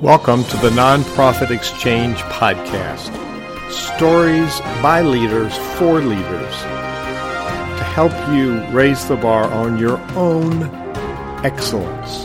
[0.00, 3.12] Welcome to the Nonprofit Exchange Podcast.
[3.70, 10.64] Stories by leaders for leaders to help you raise the bar on your own
[11.44, 12.24] excellence,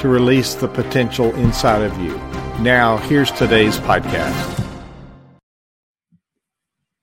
[0.00, 2.16] to release the potential inside of you.
[2.62, 4.64] Now, here's today's podcast.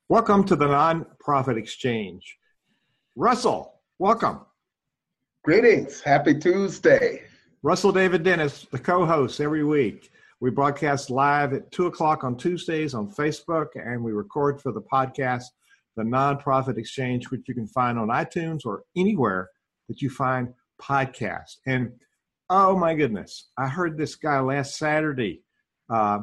[0.08, 2.38] Welcome to the Nonprofit Exchange.
[3.18, 4.46] Russell, welcome.
[5.44, 6.00] Greetings.
[6.00, 7.24] Happy Tuesday.
[7.66, 10.12] Russell David Dennis, the co host every week.
[10.40, 14.84] We broadcast live at 2 o'clock on Tuesdays on Facebook, and we record for the
[14.84, 15.46] podcast,
[15.96, 19.50] The Nonprofit Exchange, which you can find on iTunes or anywhere
[19.90, 21.56] that you find podcasts.
[21.66, 21.94] And
[22.52, 25.42] oh my goodness, I heard this guy last Saturday,
[25.90, 26.20] uh,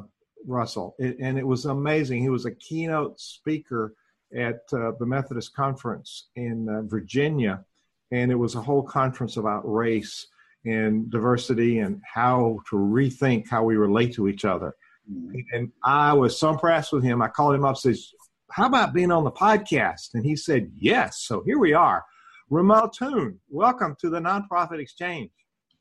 [0.47, 2.23] Russell, and it was amazing.
[2.23, 3.97] He was a keynote speaker
[4.33, 7.65] at uh, the Methodist Conference in uh, Virginia,
[8.13, 10.29] and it was a whole conference about race
[10.65, 14.75] and diversity and how to rethink how we relate to each other.
[15.11, 15.41] Mm-hmm.
[15.53, 17.23] And I was so impressed with him.
[17.23, 18.11] I called him up says,
[18.51, 20.15] How about being on the podcast?
[20.15, 21.21] And he said, Yes.
[21.23, 22.05] So here we are.
[22.51, 25.31] Romal Tune, welcome to the Nonprofit Exchange.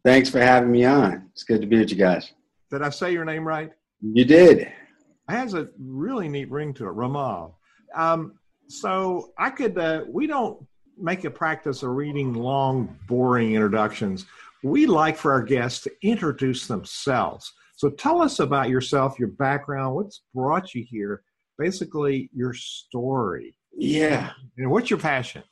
[0.04, 1.30] Thanks for having me on.
[1.34, 2.32] It's good to be with you guys.
[2.72, 3.72] Did I say your name right?
[4.02, 4.60] You did.
[4.60, 4.74] It
[5.28, 7.56] has a really neat ring to it, Romal.
[7.94, 8.34] Um,
[8.68, 10.66] so I could, uh, we don't
[10.98, 14.26] make a practice of reading long, boring introductions
[14.64, 17.52] we like for our guests to introduce themselves.
[17.76, 21.24] So tell us about yourself, your background, what's brought you here,
[21.58, 23.58] basically your story.
[23.76, 24.32] Yeah.
[24.58, 25.44] And what's your passion?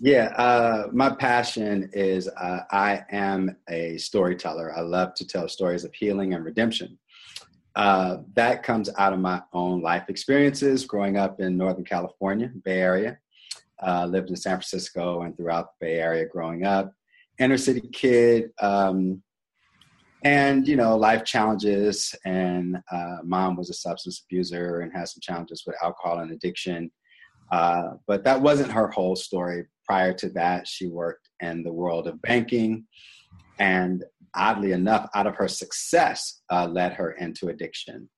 [0.00, 4.76] Yeah, uh, my passion is uh, I am a storyteller.
[4.76, 6.98] I love to tell stories of healing and redemption.
[7.76, 12.80] Uh, that comes out of my own life experiences growing up in Northern California, Bay
[12.80, 13.18] Area.
[13.80, 16.92] Uh, lived in San Francisco and throughout the Bay Area growing up
[17.38, 19.22] inner city kid, um,
[20.24, 22.14] and you know, life challenges.
[22.24, 26.90] And uh, mom was a substance abuser and had some challenges with alcohol and addiction.
[27.50, 29.66] Uh, but that wasn't her whole story.
[29.86, 32.86] Prior to that, she worked in the world of banking,
[33.58, 34.04] and
[34.34, 38.08] oddly enough, out of her success, uh, led her into addiction.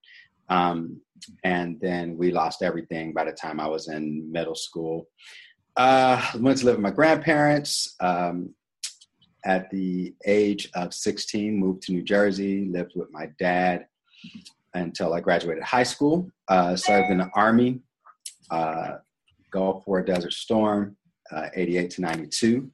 [0.48, 1.00] Um,
[1.42, 5.08] and then we lost everything by the time I was in middle school.
[5.76, 7.96] Uh, went to live with my grandparents.
[8.00, 8.54] Um,
[9.44, 13.86] at the age of 16, moved to New Jersey, lived with my dad
[14.74, 17.80] until I graduated high school, uh, served in the Army,
[18.50, 18.96] uh,
[19.50, 20.96] Gulf War Desert Storm,
[21.30, 22.70] uh, 88 to 92,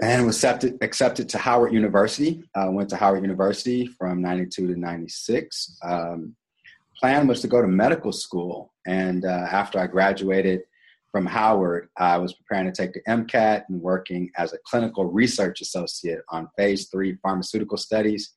[0.00, 2.42] and was accepted, accepted to Howard University.
[2.54, 5.78] Uh, went to Howard University from 92 to 96.
[5.82, 6.36] Um,
[6.98, 10.62] plan was to go to medical school, and uh, after I graduated,
[11.10, 15.60] from Howard, I was preparing to take the MCAT and working as a clinical research
[15.60, 18.34] associate on phase three pharmaceutical studies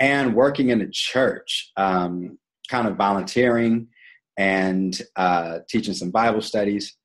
[0.00, 3.88] and working in a church, um, kind of volunteering
[4.36, 6.96] and uh, teaching some Bible studies.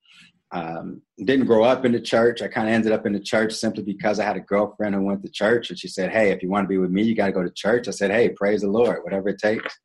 [0.51, 2.43] Um, didn't grow up in the church.
[2.43, 5.01] I kind of ended up in the church simply because I had a girlfriend who
[5.01, 7.15] went to church and she said, Hey, if you want to be with me, you
[7.15, 7.87] got to go to church.
[7.87, 9.75] I said, Hey, praise the Lord, whatever it takes.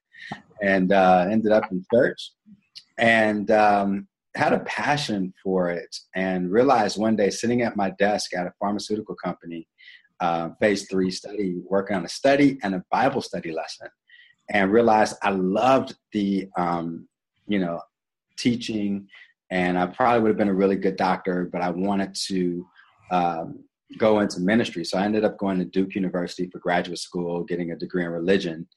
[0.62, 2.32] And uh, ended up in church.
[2.98, 8.32] And um, had a passion for it and realized one day sitting at my desk
[8.34, 9.66] at a pharmaceutical company,
[10.20, 13.88] uh, phase three study, working on a study and a Bible study lesson,
[14.50, 17.08] and realized I loved the, um,
[17.48, 17.80] you know,
[18.38, 19.08] teaching,
[19.50, 22.66] and I probably would have been a really good doctor, but I wanted to
[23.10, 23.64] um,
[23.98, 24.84] go into ministry.
[24.84, 28.10] So I ended up going to Duke University for graduate school, getting a degree in
[28.10, 28.68] religion,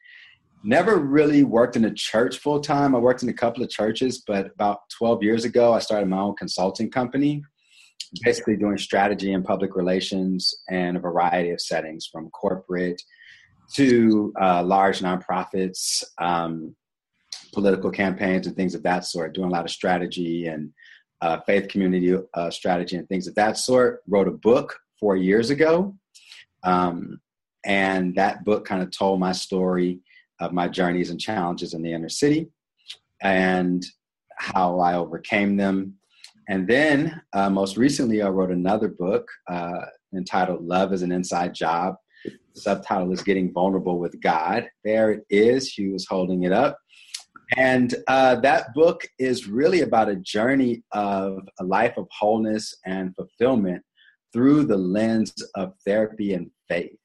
[0.64, 2.96] never really worked in a church full time.
[2.96, 6.20] I worked in a couple of churches, but about 12 years ago, I started my
[6.20, 7.44] own consulting company,
[8.24, 13.02] basically doing strategy and public relations and a variety of settings from corporate
[13.74, 16.76] to uh, large nonprofits, um,
[17.54, 20.72] political campaigns, and things of that sort, doing a lot of strategy and
[21.22, 24.02] uh, faith community uh, strategy and things of that sort.
[24.08, 25.96] Wrote a book four years ago.
[26.64, 27.20] Um,
[27.64, 30.00] and that book kind of told my story
[30.42, 32.50] of my journeys and challenges in the inner city
[33.22, 33.86] and
[34.38, 35.94] how I overcame them.
[36.50, 41.54] And then, uh, most recently, I wrote another book uh, entitled Love is an Inside
[41.54, 41.96] Job.
[42.26, 44.68] The subtitle is Getting Vulnerable with God.
[44.84, 45.70] There it is.
[45.70, 46.78] Hugh was holding it up.
[47.58, 53.16] And uh, that book is really about a journey of a life of wholeness and
[53.16, 53.84] fulfillment
[54.34, 56.96] through the lens of therapy and faith.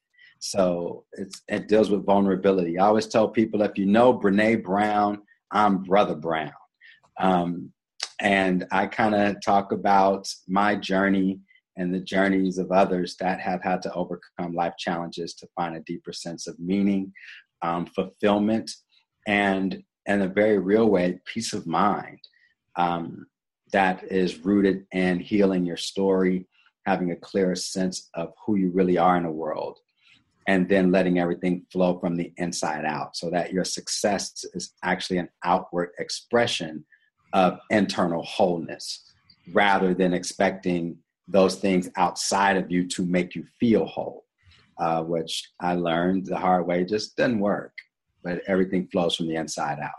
[0.51, 1.05] So
[1.49, 2.79] it deals with vulnerability.
[2.79, 6.53] I always tell people if you know Brene Brown, I'm Brother Brown.
[7.19, 7.73] Um,
[8.21, 11.41] and I kind of talk about my journey
[11.77, 15.81] and the journeys of others that have had to overcome life challenges to find a
[15.81, 17.13] deeper sense of meaning,
[17.63, 18.71] um, fulfillment,
[19.27, 22.21] and in a very real way, peace of mind
[22.77, 23.27] um,
[23.73, 26.47] that is rooted in healing your story,
[26.87, 29.81] having a clearer sense of who you really are in the world,
[30.47, 35.19] and then letting everything flow from the inside out so that your success is actually
[35.19, 36.85] an outward expression
[37.33, 39.13] of internal wholeness
[39.53, 40.97] rather than expecting
[41.29, 44.25] those things outside of you to make you feel whole,
[44.79, 47.73] uh, which I learned the hard way just doesn't work.
[48.23, 49.91] But everything flows from the inside out.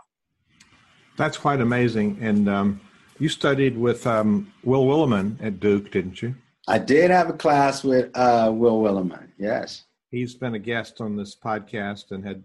[1.16, 2.18] That's quite amazing.
[2.20, 2.80] And um,
[3.18, 6.34] you studied with um, Will Willimon at Duke, didn't you?
[6.68, 9.28] I did have a class with uh, Will Willimon.
[9.38, 12.44] Yes, he's been a guest on this podcast and had,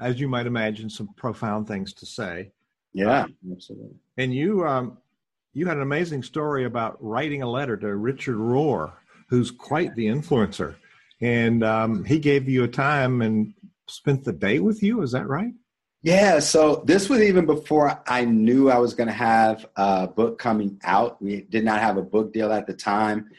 [0.00, 2.50] as you might imagine, some profound things to say.
[2.92, 3.96] Yeah, um, absolutely.
[4.16, 4.98] And you, um,
[5.52, 8.92] you had an amazing story about writing a letter to Richard Rohr,
[9.28, 10.76] who's quite the influencer,
[11.20, 13.54] and um, he gave you a time and
[13.88, 15.02] spent the day with you.
[15.02, 15.52] Is that right?
[16.02, 20.38] Yeah, so this was even before I knew I was going to have a book
[20.38, 21.20] coming out.
[21.20, 23.30] We did not have a book deal at the time.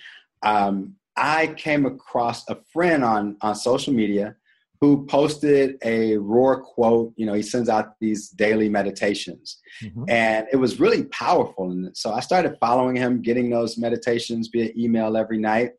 [0.44, 4.36] Um, I came across a friend on, on social media
[4.80, 7.14] who posted a Rohr quote.
[7.18, 10.04] You know, he sends out these daily meditations, mm-hmm.
[10.08, 11.72] and it was really powerful.
[11.72, 15.72] And so I started following him, getting those meditations via email every night.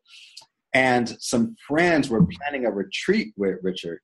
[0.73, 3.99] And some friends were planning a retreat with Richard.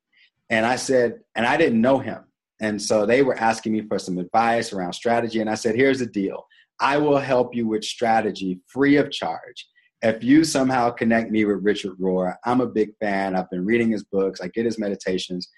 [0.49, 2.23] And I said, and I didn't know him.
[2.61, 5.41] And so they were asking me for some advice around strategy.
[5.41, 6.47] And I said, here's the deal
[6.79, 9.67] I will help you with strategy free of charge
[10.05, 13.35] if you somehow connect me with Richard Rohr, I'm a big fan.
[13.35, 15.49] I've been reading his books, I get his meditations,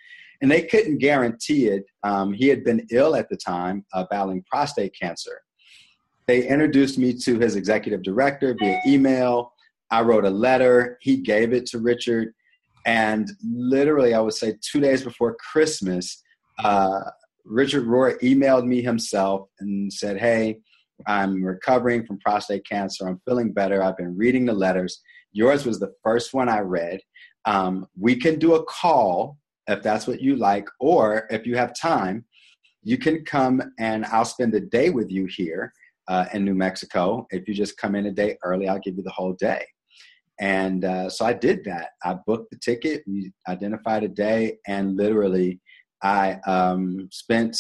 [0.42, 1.84] and they couldn't guarantee it.
[2.04, 5.42] Um, he had been ill at the time, uh, battling prostate cancer.
[6.28, 9.52] They introduced me to his executive director via email.
[9.92, 10.98] I wrote a letter.
[11.02, 12.34] He gave it to Richard.
[12.86, 16.24] And literally, I would say two days before Christmas,
[16.64, 17.02] uh,
[17.44, 20.60] Richard Rohr emailed me himself and said, Hey,
[21.06, 23.08] I'm recovering from prostate cancer.
[23.08, 23.84] I'm feeling better.
[23.84, 25.02] I've been reading the letters.
[25.32, 27.00] Yours was the first one I read.
[27.46, 31.78] Um, we can do a call if that's what you like, or if you have
[31.78, 32.26] time,
[32.84, 35.74] you can come and I'll spend a day with you here
[36.08, 37.28] uh, in New Mexico.
[37.32, 39.66] If you just come in a day early, I'll give you the whole day.
[40.40, 41.90] And uh, so I did that.
[42.04, 45.60] I booked the ticket, we identified a day, and literally
[46.04, 47.58] I um, spent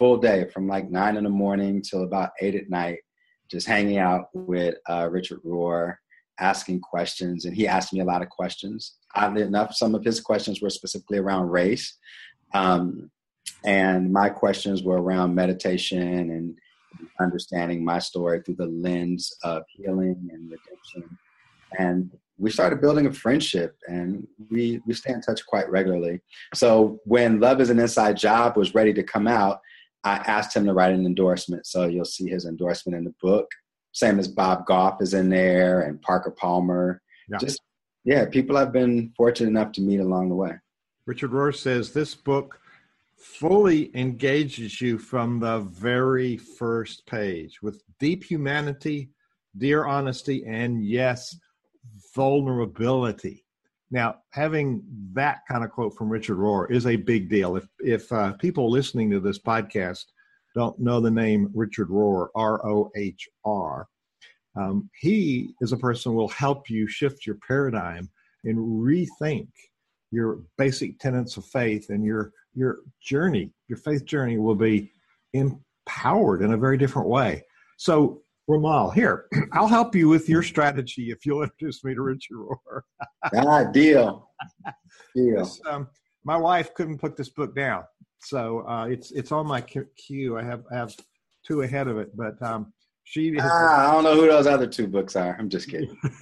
[0.00, 3.00] full day from like nine in the morning till about eight at night,
[3.50, 5.96] just hanging out with uh, Richard Rohr,
[6.40, 7.44] asking questions.
[7.44, 8.96] And he asked me a lot of questions.
[9.14, 11.98] Oddly enough, some of his questions were specifically around race.
[12.54, 13.10] Um,
[13.62, 16.56] and my questions were around meditation and
[17.20, 21.18] understanding my story through the lens of healing and redemption.
[21.78, 26.20] And we started building a friendship and we, we stay in touch quite regularly.
[26.54, 29.60] So when Love is an Inside Job was ready to come out,
[30.04, 31.66] I asked him to write an endorsement.
[31.66, 33.48] So you'll see his endorsement in the book.
[33.92, 37.02] Same as Bob Goff is in there and Parker Palmer.
[37.28, 37.38] Yeah.
[37.38, 37.60] Just,
[38.04, 40.52] yeah, people I've been fortunate enough to meet along the way.
[41.06, 42.60] Richard Rohr says this book
[43.16, 49.10] fully engages you from the very first page with deep humanity,
[49.58, 51.36] dear honesty, and yes,
[52.14, 53.44] vulnerability.
[53.90, 54.82] Now, having
[55.14, 57.56] that kind of quote from Richard Rohr is a big deal.
[57.56, 60.04] If if uh, people listening to this podcast
[60.54, 63.88] don't know the name Richard Rohr, R O H R,
[64.56, 68.08] um, he is a person who will help you shift your paradigm
[68.44, 69.48] and rethink
[70.12, 74.92] your basic tenets of faith, and your your journey, your faith journey, will be
[75.32, 77.44] empowered in a very different way.
[77.76, 82.36] So Romal, here, I'll help you with your strategy if you'll introduce me to Richard
[82.36, 82.80] Rohr.
[83.36, 84.28] ah, deal.
[85.14, 85.38] Deal.
[85.38, 85.88] This, um,
[86.24, 87.84] my wife couldn't put this book down,
[88.20, 90.36] so uh, it's it's on my queue.
[90.36, 90.94] I have I have
[91.46, 92.72] two ahead of it, but um,
[93.04, 93.34] she.
[93.36, 95.36] Has, ah, I don't know who those other two books are.
[95.38, 95.96] I'm just kidding.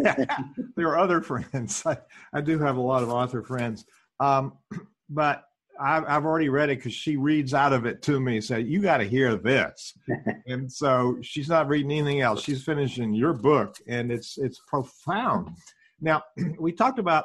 [0.77, 1.83] there are other friends.
[1.87, 1.97] I,
[2.33, 3.85] I do have a lot of author friends,
[4.21, 4.53] um,
[5.09, 5.45] but
[5.81, 8.41] I've, I've already read it because she reads out of it to me.
[8.41, 9.95] Said you got to hear this,
[10.47, 12.43] and so she's not reading anything else.
[12.43, 15.57] She's finishing your book, and it's it's profound.
[16.01, 16.23] Now
[16.59, 17.25] we talked about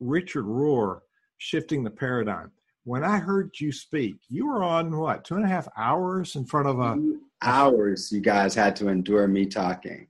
[0.00, 1.00] Richard Rohr
[1.38, 2.50] shifting the paradigm.
[2.84, 6.44] When I heard you speak, you were on what two and a half hours in
[6.44, 7.00] front of a
[7.42, 8.10] hours.
[8.10, 10.08] You guys had to endure me talking.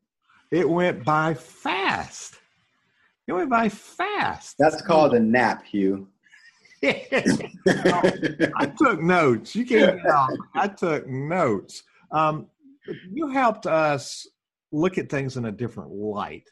[0.50, 2.36] It went by fast.
[3.26, 4.56] It went by fast.
[4.58, 6.08] That's called a nap, Hugh.
[6.84, 9.54] I took notes.
[9.54, 10.00] You can't
[10.54, 11.84] I took notes.
[12.10, 12.48] Um,
[13.12, 14.26] you helped us
[14.72, 16.48] look at things in a different light,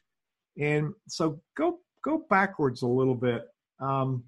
[0.58, 3.42] and so go go backwards a little bit.
[3.80, 4.22] Um,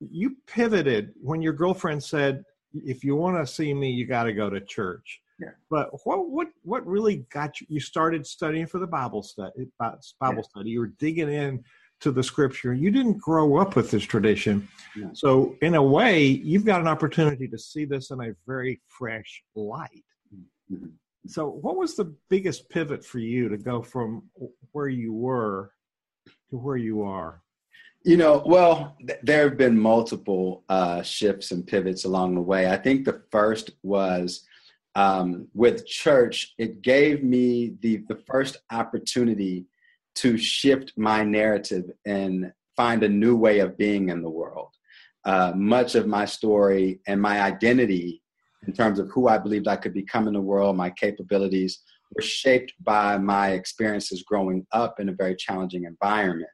[0.00, 4.32] you pivoted when your girlfriend said, "If you want to see me, you got to
[4.32, 5.50] go to church." Yeah.
[5.70, 7.68] But what what what really got you?
[7.70, 9.68] You started studying for the Bible study.
[9.78, 10.42] Bible Yeah.
[10.42, 10.70] study.
[10.70, 11.62] You were digging in
[12.06, 12.72] to the Scripture.
[12.72, 15.10] You didn't grow up with this tradition, No.
[15.12, 19.42] so in a way, you've got an opportunity to see this in a very fresh
[19.56, 20.04] light.
[20.72, 20.92] Mhm.
[21.26, 24.30] So, what was the biggest pivot for you to go from
[24.70, 25.72] where you were
[26.50, 27.42] to where you are?
[28.04, 32.70] You know, well, th- there have been multiple uh, shifts and pivots along the way.
[32.70, 34.46] I think the first was
[34.94, 39.66] um, with church, it gave me the, the first opportunity
[40.16, 44.68] to shift my narrative and find a new way of being in the world.
[45.24, 48.22] Uh, much of my story and my identity,
[48.66, 51.80] in terms of who I believed I could become in the world, my capabilities,
[52.14, 56.48] were shaped by my experiences growing up in a very challenging environment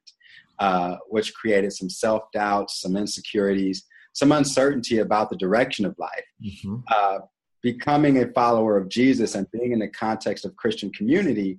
[0.58, 6.24] uh, which created some self doubt, some insecurities, some uncertainty about the direction of life.
[6.44, 6.76] Mm-hmm.
[6.90, 7.18] Uh,
[7.62, 11.58] becoming a follower of Jesus and being in the context of Christian community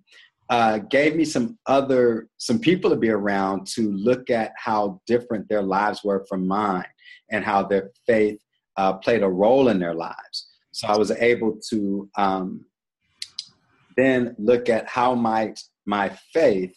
[0.53, 5.50] uh, gave me some other some people to be around to look at how different
[5.50, 6.86] their lives were from mine
[7.31, 8.39] and how their faith
[8.77, 10.38] uh, played a role in their lives.
[10.72, 12.65] So I was able to um,
[13.98, 16.75] then look at how might my faith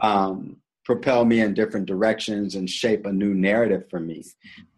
[0.00, 4.24] um, propel me in different directions and shape a new narrative for me.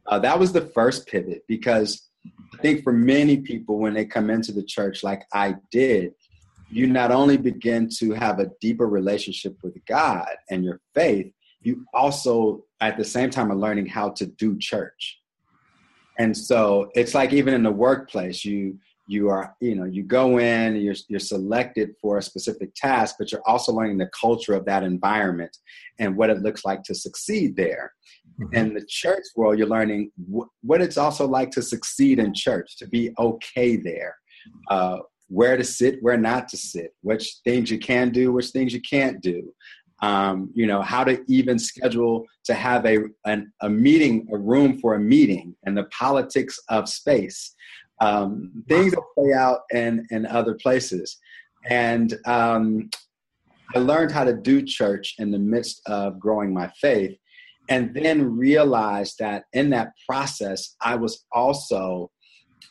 [0.06, 2.08] Uh, that was the first pivot because
[2.54, 6.12] I think for many people, when they come into the church like I did,
[6.70, 11.84] you not only begin to have a deeper relationship with God and your faith, you
[11.94, 15.18] also at the same time are learning how to do church.
[16.18, 20.38] And so it's like even in the workplace, you you are you know you go
[20.38, 24.66] in you're, you're selected for a specific task but you're also learning the culture of
[24.66, 25.56] that environment
[25.98, 27.92] and what it looks like to succeed there
[28.38, 28.54] Mhm.
[28.54, 32.76] in the church world you're learning wh- what it's also like to succeed in church
[32.76, 34.14] to be okay there
[34.70, 34.98] uh,
[35.28, 38.80] where to sit where not to sit which things you can do which things you
[38.80, 39.52] can't do
[40.00, 44.78] um, you know how to even schedule to have a, an, a meeting a room
[44.78, 47.54] for a meeting and the politics of space
[48.00, 51.18] um, things that play out in, in other places.
[51.68, 52.90] And um,
[53.74, 57.16] I learned how to do church in the midst of growing my faith,
[57.68, 62.10] and then realized that in that process, I was also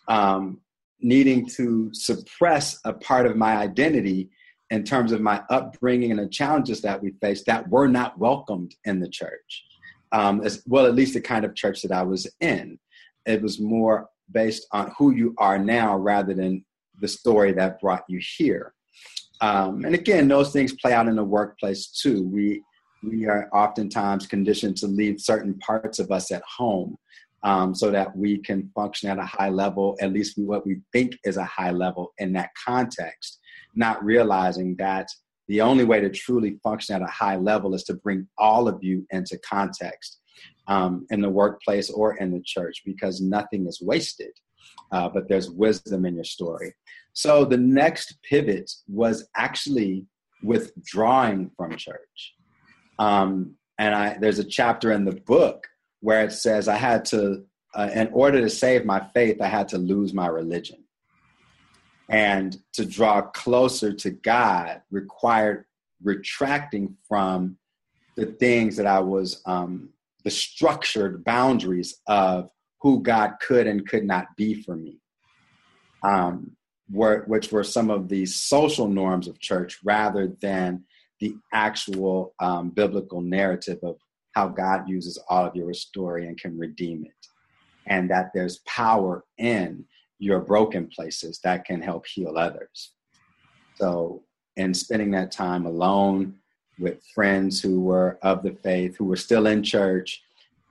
[0.08, 0.62] um,
[1.00, 4.30] needing to suppress a part of my identity
[4.70, 8.76] in terms of my upbringing and the challenges that we faced that were not welcomed
[8.86, 9.64] in the church.
[10.12, 12.80] Um, as well, at least the kind of church that I was in.
[13.26, 16.66] It was more based on who you are now rather than
[17.00, 18.74] the story that brought you here.
[19.42, 22.24] Um, and again, those things play out in the workplace too.
[22.24, 22.64] We
[23.04, 26.98] we are oftentimes conditioned to leave certain parts of us at home
[27.44, 31.18] um, so that we can function at a high level, at least what we think
[31.24, 33.40] is a high level in that context,
[33.76, 35.08] not realizing that
[35.48, 38.84] the only way to truly function at a high level is to bring all of
[38.84, 40.20] you into context
[40.68, 44.32] um, in the workplace or in the church because nothing is wasted,
[44.92, 46.74] uh, but there's wisdom in your story.
[47.14, 50.06] So the next pivot was actually
[50.44, 52.36] withdrawing from church.
[53.00, 55.68] Um, and I, there's a chapter in the book
[56.02, 59.70] where it says I had to, uh, in order to save my faith, I had
[59.70, 60.84] to lose my religion.
[62.10, 65.66] And to draw closer to God required
[66.02, 67.58] retracting from
[68.16, 69.90] the things that I was, um,
[70.24, 72.50] the structured boundaries of
[72.82, 75.00] who God could and could not be for me,
[76.04, 76.56] um,
[76.90, 80.86] were, which were some of the social norms of church rather than
[81.20, 83.98] the actual um, biblical narrative of
[84.38, 87.28] how God uses all of your story and can redeem it.
[87.88, 89.86] And that there's power in
[90.20, 92.92] your broken places that can help heal others.
[93.74, 94.24] So,
[94.56, 96.36] in spending that time alone
[96.78, 100.22] with friends who were of the faith, who were still in church,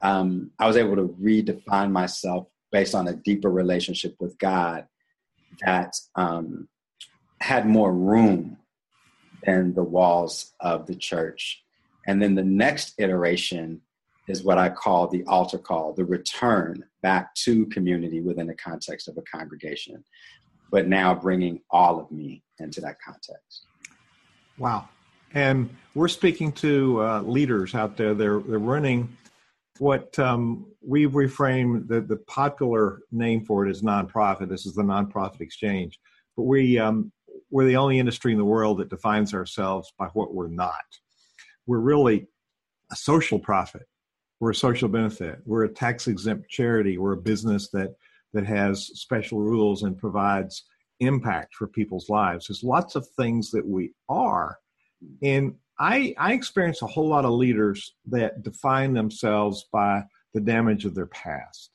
[0.01, 4.87] um, I was able to redefine myself based on a deeper relationship with God
[5.65, 6.69] that um,
[7.41, 8.59] had more room
[9.45, 11.66] than the walls of the church.
[12.07, 13.81] And then the next iteration
[14.29, 19.09] is what I call the altar call, the return back to community within the context
[19.09, 20.05] of a congregation,
[20.71, 23.67] but now bringing all of me into that context.
[24.59, 24.89] Wow.
[25.35, 28.15] And we're speaking to uh, leaders out there.
[28.15, 29.17] They're, they're running
[29.79, 34.49] what um, we've reframed the, the popular name for it is nonprofit.
[34.49, 36.01] This is the nonprofit exchange.
[36.37, 37.13] But we, um,
[37.51, 40.85] we're the only industry in the world that defines ourselves by what we're not.
[41.67, 42.29] We're really
[42.93, 43.83] a social profit.
[44.41, 45.39] we're a social benefit.
[45.47, 46.99] We're a tax exempt charity.
[46.99, 47.95] We're a business that
[48.33, 50.65] that has special rules and provides
[51.01, 52.47] impact for people's lives.
[52.47, 54.59] There's lots of things that we are.
[55.23, 60.03] And I, I experience a whole lot of leaders that define themselves by
[60.35, 61.71] the damage of their past.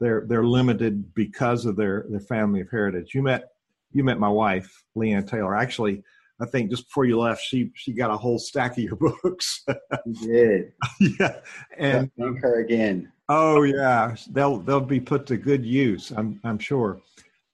[0.00, 3.14] They're they're limited because of their their family of heritage.
[3.14, 3.44] You met
[3.92, 5.56] you met my wife, Leanne Taylor.
[5.56, 6.02] Actually,
[6.40, 9.64] I think just before you left, she she got a whole stack of your books.
[10.04, 10.72] you did.
[11.20, 11.40] yeah,
[11.78, 13.10] and thank her again.
[13.28, 16.12] Oh yeah, they'll they'll be put to good use.
[16.12, 17.00] I'm I'm sure.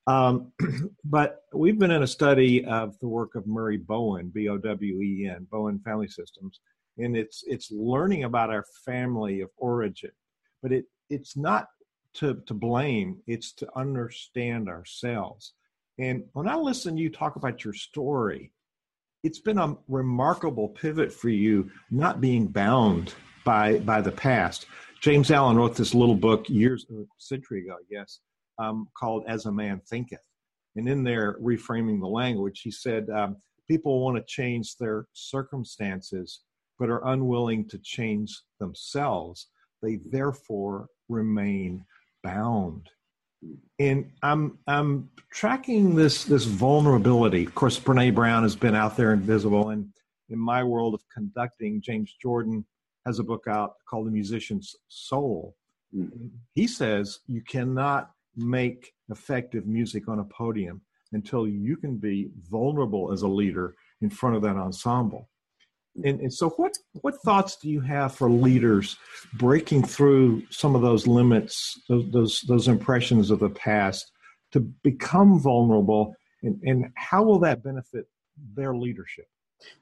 [0.07, 0.53] Um,
[1.05, 5.01] but we've been in a study of the work of Murray Bowen, B O W
[5.01, 6.61] E N, Bowen Family Systems,
[6.99, 10.11] and it's it's learning about our family of origin.
[10.61, 11.69] But it it's not
[12.15, 15.55] to to blame; it's to understand ourselves.
[15.99, 18.51] And when I listen to you talk about your story,
[19.23, 23.15] it's been a remarkable pivot for you, not being bound
[23.45, 24.67] by by the past.
[25.01, 28.21] James Allen wrote this little book years, a century ago, I guess,
[28.59, 30.27] um, called As a Man Thinketh.
[30.77, 33.37] And in there, reframing the language, he said, um,
[33.69, 36.41] People want to change their circumstances,
[36.79, 39.49] but are unwilling to change themselves.
[39.83, 41.85] They therefore remain
[42.23, 42.89] bound.
[43.79, 47.45] And I'm I'm tracking this this vulnerability.
[47.45, 49.89] Of course, Brene Brown has been out there invisible, and
[50.29, 52.65] in my world of conducting, James Jordan
[53.07, 55.57] has a book out called The Musician's Soul.
[55.95, 56.29] Mm-hmm.
[56.55, 60.81] He says you cannot make effective music on a podium
[61.13, 65.29] until you can be vulnerable as a leader in front of that ensemble.
[65.97, 66.73] And, and, so what
[67.03, 68.97] what thoughts do you have for leaders
[69.35, 74.11] breaking through some of those limits those those, those impressions of the past
[74.53, 78.07] to become vulnerable and, and how will that benefit
[78.55, 79.27] their leadership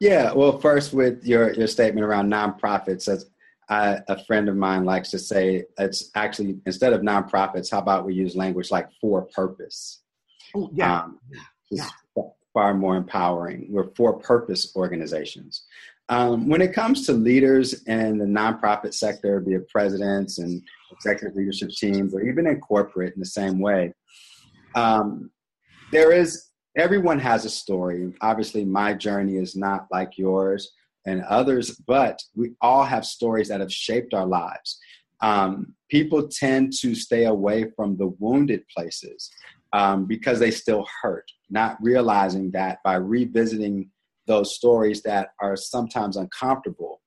[0.01, 3.31] yeah well first with your your statement around nonprofits as
[3.71, 8.05] I, a friend of mine likes to say it's actually instead of nonprofits, how about
[8.05, 10.03] we use language like for purpose?
[10.57, 11.03] Oh, yeah.
[11.03, 11.21] Um,
[11.71, 11.89] yeah.
[12.53, 13.69] Far more empowering.
[13.71, 15.63] We're for purpose organizations.
[16.11, 21.37] Um, when it comes to leaders in the nonprofit sector, be it presidents and executive
[21.37, 23.95] leadership teams, or even in corporate in the same way,
[24.75, 25.31] um,
[25.93, 28.13] there is everyone has a story.
[28.23, 30.73] Obviously, my journey is not like yours
[31.07, 34.81] and others, but we all have stories that have shaped our lives.
[35.23, 39.31] Um, people tend to stay away from the wounded places
[39.73, 43.91] um, because they still hurt, not realizing that by revisiting
[44.31, 47.01] those stories that are sometimes uncomfortable,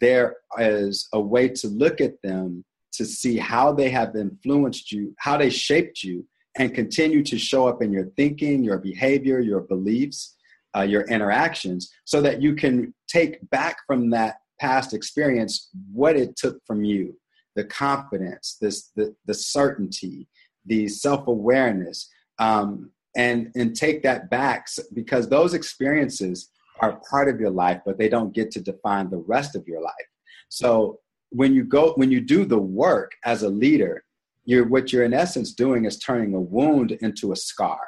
[0.00, 5.14] there is a way to look at them to see how they have influenced you,
[5.18, 6.26] how they shaped you,
[6.58, 10.36] and continue to show up in your thinking, your behavior, your beliefs,
[10.76, 16.36] uh, your interactions so that you can take back from that past experience what it
[16.36, 17.14] took from you
[17.56, 20.28] the confidence this the, the certainty
[20.66, 27.50] the self-awareness um, and and take that back because those experiences are part of your
[27.50, 30.08] life but they don't get to define the rest of your life
[30.48, 30.98] so
[31.30, 34.04] when you go when you do the work as a leader
[34.44, 37.80] you're what you're in essence doing is turning a wound into a scar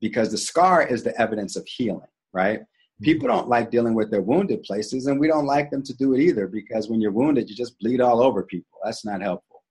[0.00, 2.60] because the scar is the evidence of healing right?
[2.60, 3.04] Mm-hmm.
[3.04, 6.14] People don't like dealing with their wounded places, and we don't like them to do
[6.14, 8.78] it either because when you're wounded, you just bleed all over people.
[8.84, 9.64] That's not helpful.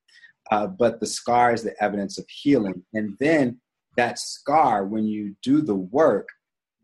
[0.51, 2.83] Uh, but the scar is the evidence of healing.
[2.93, 3.59] And then
[3.97, 6.27] that scar, when you do the work,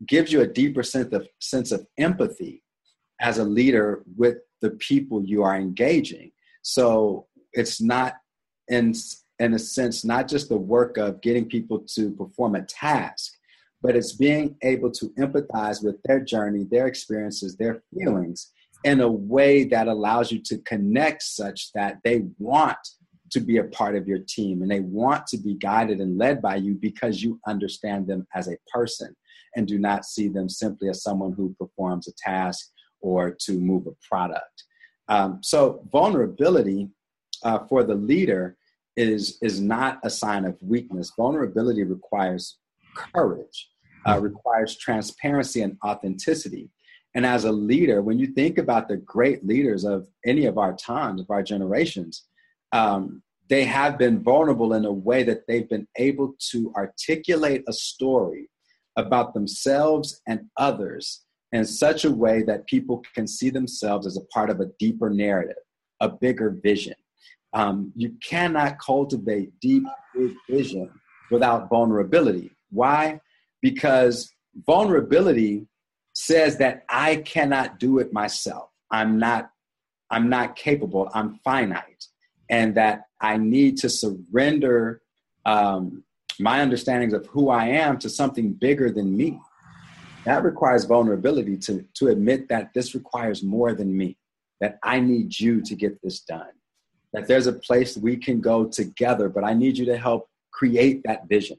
[0.06, 2.62] gives you a deeper sense of, sense of empathy
[3.20, 6.32] as a leader with the people you are engaging.
[6.62, 8.14] So it's not,
[8.68, 8.94] in,
[9.38, 13.32] in a sense, not just the work of getting people to perform a task,
[13.82, 18.52] but it's being able to empathize with their journey, their experiences, their feelings
[18.84, 22.78] in a way that allows you to connect such that they want
[23.30, 26.42] to be a part of your team and they want to be guided and led
[26.42, 29.14] by you because you understand them as a person
[29.56, 33.86] and do not see them simply as someone who performs a task or to move
[33.86, 34.64] a product.
[35.08, 36.88] Um, so, vulnerability
[37.44, 38.56] uh, for the leader
[38.96, 41.12] is, is not a sign of weakness.
[41.16, 42.58] Vulnerability requires
[42.94, 43.68] courage
[44.06, 46.70] uh, requires transparency and authenticity.
[47.14, 50.74] And as a leader, when you think about the great leaders of any of our
[50.74, 52.24] times, of our generations,
[52.72, 57.72] um, they have been vulnerable in a way that they've been able to articulate a
[57.72, 58.48] story
[58.96, 64.24] about themselves and others in such a way that people can see themselves as a
[64.26, 65.56] part of a deeper narrative,
[66.00, 66.94] a bigger vision.
[67.52, 69.84] Um, you cannot cultivate deep
[70.48, 70.90] vision
[71.30, 72.50] without vulnerability.
[72.70, 73.20] Why?
[73.62, 74.30] because
[74.66, 75.66] vulnerability
[76.14, 78.68] says that I cannot do it myself.
[78.90, 79.48] I'm not
[80.10, 82.04] I'm not capable, I'm finite,
[82.50, 85.00] and that I need to surrender
[85.46, 86.04] um,
[86.42, 89.40] my understandings of who I am to something bigger than me.
[90.24, 94.16] That requires vulnerability to, to admit that this requires more than me,
[94.60, 96.52] that I need you to get this done,
[97.12, 101.02] that there's a place we can go together, but I need you to help create
[101.04, 101.58] that vision.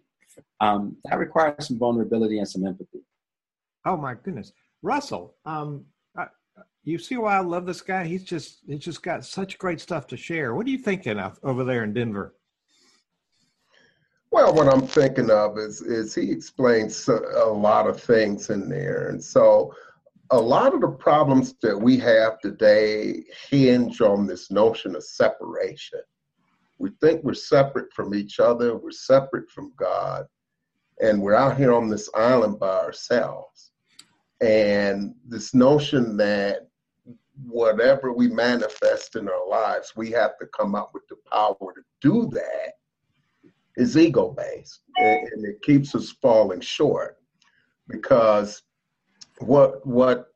[0.59, 3.01] Um, that requires some vulnerability and some empathy.
[3.85, 5.85] Oh my goodness, Russell, um,
[6.83, 8.05] you see why I love this guy?
[8.05, 10.53] He's just he's just got such great stuff to share.
[10.53, 12.35] What are you thinking of over there in Denver?
[14.33, 19.09] Well, what I'm thinking of is is he explains a lot of things in there,
[19.09, 19.75] and so
[20.31, 25.99] a lot of the problems that we have today hinge on this notion of separation.
[26.79, 30.25] We think we're separate from each other, we're separate from God,
[30.99, 33.69] and we're out here on this island by ourselves.
[34.41, 36.69] And this notion that
[37.45, 41.83] whatever we manifest in our lives, we have to come up with the power to
[42.01, 42.73] do that
[43.77, 44.81] is ego based.
[44.97, 47.17] And, it keeps us falling short
[47.87, 48.61] because
[49.39, 50.27] what what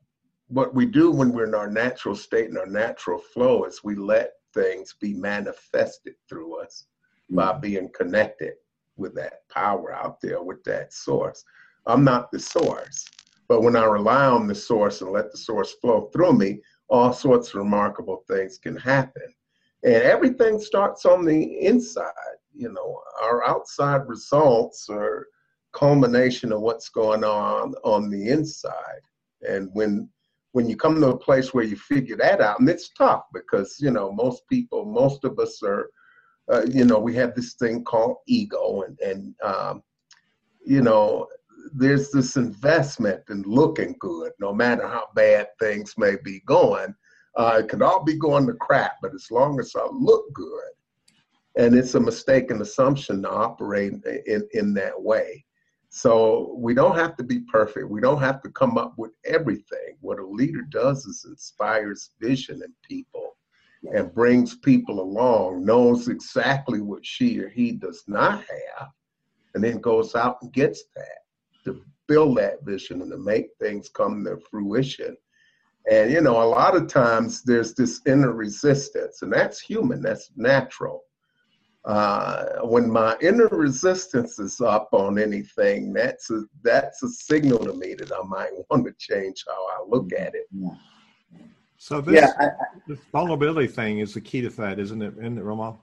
[0.48, 3.94] what we do when we're in our natural state and our natural flow is we
[3.94, 6.86] let things be manifested through us
[7.30, 7.60] by mm-hmm.
[7.60, 8.54] being connected
[8.96, 11.44] with that power out there with that source.
[11.86, 13.04] I'm not the source,
[13.48, 17.12] but when I rely on the source and let the source flow through me, all
[17.12, 19.34] sorts of remarkable things can happen.
[19.84, 22.12] And everything starts on the inside.
[22.54, 25.26] You know, our outside results are
[25.72, 29.02] culmination of what's going on on the inside.
[29.48, 30.08] And when
[30.52, 33.76] when you come to a place where you figure that out, and it's tough because
[33.80, 35.90] you know most people, most of us are,
[36.50, 39.82] uh, you know, we have this thing called ego, and and um,
[40.64, 41.28] you know
[41.74, 46.94] there's this investment in looking good, no matter how bad things may be going.
[47.36, 50.70] Uh, it could all be going to crap, but as long as I look good,
[51.58, 53.92] and it's a mistaken assumption to operate
[54.26, 55.44] in, in that way.
[55.90, 57.90] So we don't have to be perfect.
[57.90, 59.96] We don't have to come up with everything.
[60.00, 63.36] What a leader does is inspires vision in people
[63.92, 68.88] and brings people along, knows exactly what she or he does not have,
[69.54, 71.18] and then goes out and gets that
[71.64, 75.16] to build that vision and to make things come to fruition.
[75.90, 80.30] And you know, a lot of times there's this inner resistance, and that's human, that's
[80.36, 81.02] natural.
[81.84, 87.72] Uh, when my inner resistance is up on anything, that's a that's a signal to
[87.72, 90.48] me that I might want to change how I look at it.
[91.78, 92.48] So this, yeah, I,
[92.86, 95.14] this vulnerability thing is the key to that, isn't it?
[95.18, 95.78] Isn't it, Romal?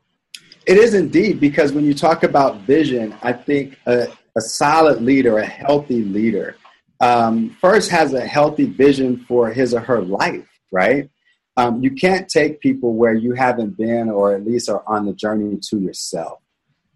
[0.66, 5.38] It is indeed because when you talk about vision, I think uh, a solid leader,
[5.38, 6.58] a healthy leader,
[7.00, 11.10] um, first has a healthy vision for his or her life, right?
[11.58, 15.14] Um, you can't take people where you haven't been or at least are on the
[15.14, 16.40] journey to yourself.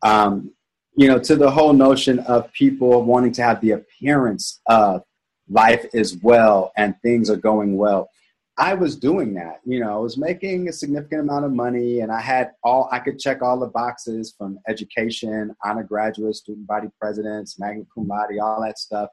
[0.02, 0.52] Um,
[0.96, 5.04] you know, to the whole notion of people wanting to have the appearance of
[5.48, 8.10] life is well and things are going well.
[8.58, 9.62] I was doing that.
[9.66, 13.00] You know, I was making a significant amount of money and I had all, I
[13.00, 18.38] could check all the boxes from education, honor graduate, student body presidents, magna cum laude,
[18.44, 19.10] all that stuff,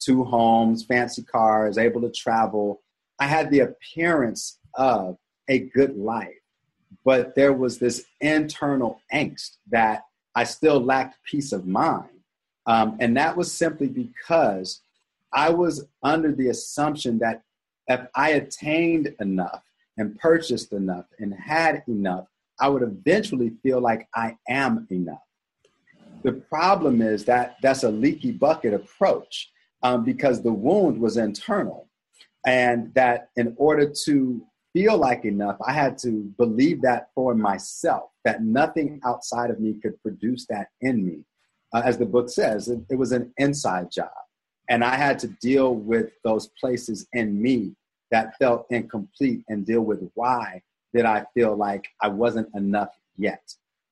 [0.00, 2.82] two homes, fancy cars, able to travel.
[3.18, 5.16] I had the appearance of
[5.48, 6.34] a good life,
[7.04, 10.04] but there was this internal angst that
[10.34, 12.08] I still lacked peace of mind.
[12.66, 14.82] Um, and that was simply because
[15.32, 17.42] I was under the assumption that
[17.88, 19.62] if I attained enough
[19.96, 22.26] and purchased enough and had enough,
[22.60, 25.22] I would eventually feel like I am enough.
[26.22, 29.50] The problem is that that's a leaky bucket approach
[29.82, 31.88] um, because the wound was internal.
[32.46, 38.10] And that in order to feel like enough, I had to believe that for myself,
[38.24, 41.24] that nothing outside of me could produce that in me.
[41.72, 44.10] Uh, as the book says, it, it was an inside job.
[44.68, 47.74] And I had to deal with those places in me
[48.10, 50.62] that felt incomplete and deal with why
[50.94, 53.42] did I feel like I wasn't enough yet?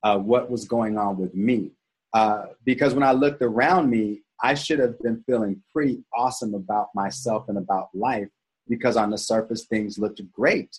[0.03, 1.73] Uh, what was going on with me?
[2.15, 6.89] Uh, because when I looked around me, I should have been feeling pretty awesome about
[6.95, 8.29] myself and about life
[8.69, 10.79] because on the surface things looked great.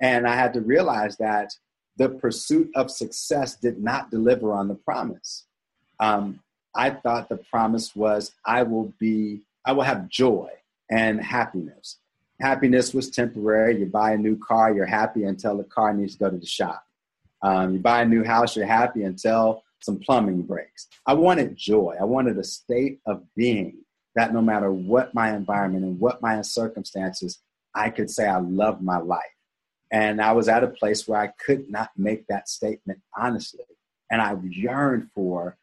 [0.00, 1.52] And I had to realize that
[1.96, 5.46] the pursuit of success did not deliver on the promise.
[5.98, 6.40] Um,
[6.74, 10.50] I thought the promise was I will be, I will have joy
[10.90, 11.98] and happiness
[12.40, 13.80] happiness was temporary.
[13.80, 16.46] You buy a new car, you're happy until the car needs to go to the
[16.46, 16.84] shop.
[17.42, 20.88] Um, you buy a new house, you're happy until some plumbing breaks.
[21.06, 21.96] I wanted joy.
[22.00, 23.78] I wanted a state of being
[24.14, 27.38] that no matter what my environment and what my circumstances,
[27.74, 29.22] I could say I love my life.
[29.90, 33.64] And I was at a place where I could not make that statement honestly.
[34.10, 35.56] And I yearned for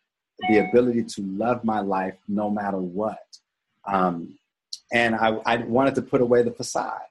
[0.49, 3.19] the ability to love my life no matter what.
[3.85, 4.37] Um,
[4.91, 7.01] and I, I wanted to put away the facade.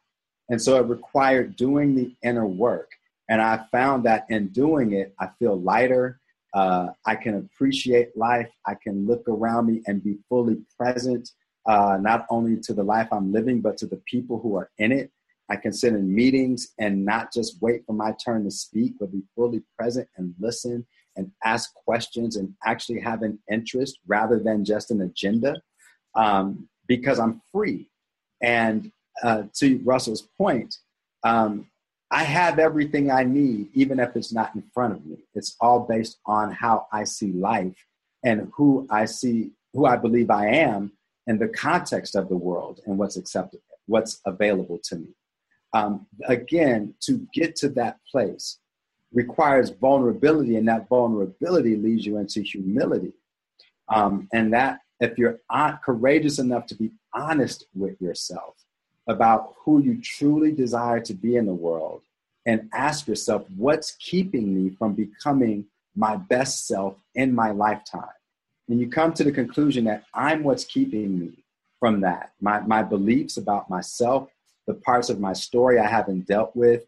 [0.48, 2.90] And so it required doing the inner work.
[3.28, 6.20] And I found that in doing it, I feel lighter.
[6.54, 8.48] Uh, I can appreciate life.
[8.66, 11.30] I can look around me and be fully present,
[11.66, 14.92] uh, not only to the life I'm living, but to the people who are in
[14.92, 15.10] it.
[15.50, 19.12] I can sit in meetings and not just wait for my turn to speak, but
[19.12, 20.86] be fully present and listen
[21.16, 25.60] and ask questions and actually have an interest rather than just an agenda
[26.14, 27.90] um, because I'm free.
[28.42, 28.90] And
[29.22, 30.76] uh, to Russell's point,
[31.24, 31.66] um,
[32.14, 35.16] I have everything I need, even if it's not in front of me.
[35.34, 37.74] It's all based on how I see life
[38.22, 40.92] and who I see, who I believe I am
[41.26, 45.08] in the context of the world and what's accepted, what's available to me.
[45.72, 48.60] Um, again, to get to that place
[49.12, 53.12] requires vulnerability, and that vulnerability leads you into humility.
[53.92, 55.40] Um, and that, if you're
[55.84, 58.63] courageous enough to be honest with yourself
[59.06, 62.02] about who you truly desire to be in the world,
[62.46, 65.64] and ask yourself, what's keeping me from becoming
[65.96, 68.08] my best self in my lifetime?
[68.68, 71.44] And you come to the conclusion that I'm what's keeping me
[71.80, 72.32] from that.
[72.40, 74.28] My, my beliefs about myself,
[74.66, 76.84] the parts of my story I haven't dealt with.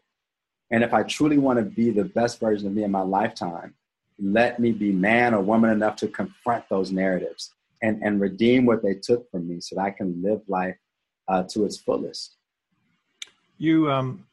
[0.71, 3.75] And if I truly want to be the best version of me in my lifetime,
[4.19, 8.81] let me be man or woman enough to confront those narratives and, and redeem what
[8.81, 10.75] they took from me so that I can live life
[11.27, 12.37] uh, to its fullest.
[13.57, 14.25] You um,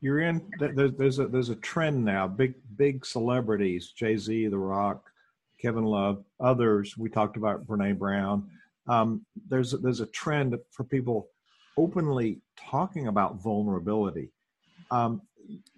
[0.00, 2.26] you're in there's there's a there's a trend now.
[2.28, 5.10] Big big celebrities, Jay Z, The Rock,
[5.60, 6.96] Kevin Love, others.
[6.96, 8.48] We talked about Brene Brown.
[8.88, 11.28] Um, there's there's a trend for people
[11.78, 14.30] openly talking about vulnerability.
[14.90, 15.22] Um,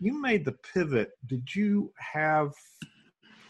[0.01, 1.13] you made the pivot.
[1.27, 2.53] Did you have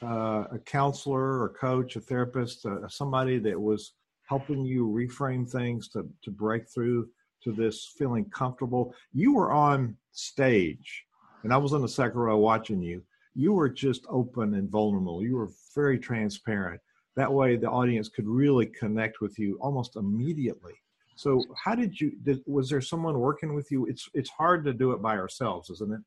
[0.02, 3.92] uh, a counselor or coach, a therapist, uh, somebody that was
[4.28, 7.08] helping you reframe things to to break through
[7.44, 8.94] to this feeling comfortable?
[9.12, 11.04] You were on stage,
[11.44, 13.02] and I was in the second row watching you.
[13.34, 15.22] You were just open and vulnerable.
[15.22, 16.80] You were very transparent.
[17.16, 20.74] That way, the audience could really connect with you almost immediately.
[21.16, 22.12] So, how did you?
[22.22, 23.86] Did, was there someone working with you?
[23.86, 26.00] It's it's hard to do it by ourselves, isn't it?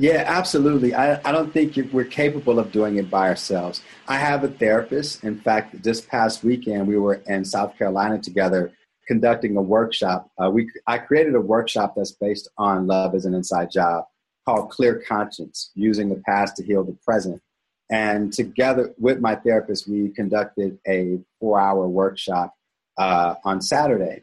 [0.00, 0.94] Yeah, absolutely.
[0.94, 3.82] I, I don't think we're capable of doing it by ourselves.
[4.06, 5.24] I have a therapist.
[5.24, 8.72] In fact, this past weekend, we were in South Carolina together
[9.08, 10.30] conducting a workshop.
[10.40, 14.04] Uh, we I created a workshop that's based on love as an inside job
[14.46, 17.42] called Clear Conscience, using the past to heal the present.
[17.90, 22.54] And together with my therapist, we conducted a four-hour workshop
[22.98, 24.22] uh, on Saturday.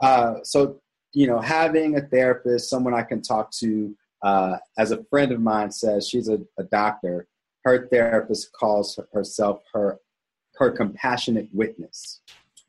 [0.00, 0.80] Uh, so,
[1.12, 5.40] you know, having a therapist, someone I can talk to, uh, as a friend of
[5.40, 7.28] mine says, she's a, a doctor.
[7.64, 9.98] Her therapist calls herself her
[10.56, 12.20] her compassionate witness.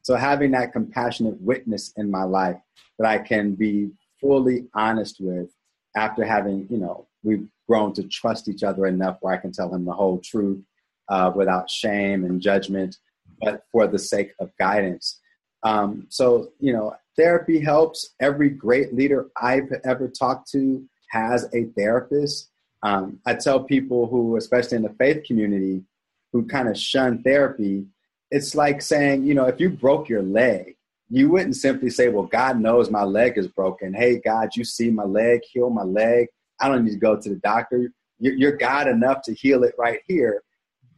[0.02, 2.58] So having that compassionate witness in my life
[2.98, 5.52] that I can be fully honest with
[5.96, 9.74] after having, you know, we've grown to trust each other enough where I can tell
[9.74, 10.64] him the whole truth
[11.10, 12.98] uh, without shame and judgment,
[13.42, 15.22] but for the sake of guidance.
[15.64, 18.16] Um, so, you know, therapy helps.
[18.20, 22.50] Every great leader I've ever talked to has a therapist.
[22.84, 25.84] Um, I tell people who, especially in the faith community,
[26.32, 27.86] who kind of shun therapy,
[28.32, 30.76] it's like saying, you know, if you broke your leg,
[31.10, 33.94] you wouldn't simply say, well, God knows my leg is broken.
[33.94, 36.28] Hey, God, you see my leg, heal my leg.
[36.60, 37.92] I don't need to go to the doctor.
[38.20, 40.42] You're God enough to heal it right here.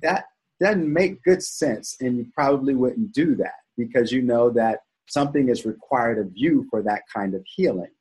[0.02, 0.26] That
[0.60, 1.98] doesn't make good sense.
[2.00, 6.68] And you probably wouldn't do that because you know that something is required of you
[6.70, 7.92] for that kind of healing.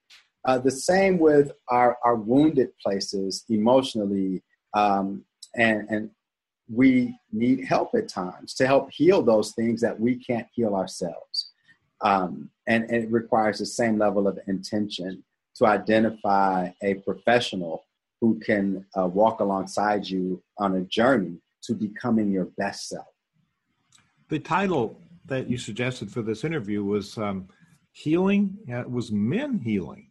[0.46, 4.42] Uh, the same with our, our wounded places emotionally
[4.74, 5.24] um,
[5.56, 6.10] and, and
[6.68, 11.52] we need help at times to help heal those things that we can't heal ourselves.
[12.02, 15.24] Um, and, and, it requires the same level of intention
[15.56, 17.84] to identify a professional
[18.20, 23.06] who can uh, walk alongside you on a journey to becoming your best self.
[24.28, 27.48] The title that you suggested for this interview was um,
[27.92, 30.08] Healing, it was Men Healing,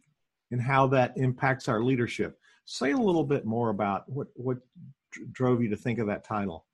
[0.50, 2.38] and how that impacts our leadership.
[2.64, 4.58] Say a little bit more about what, what
[5.32, 6.66] drove you to think of that title?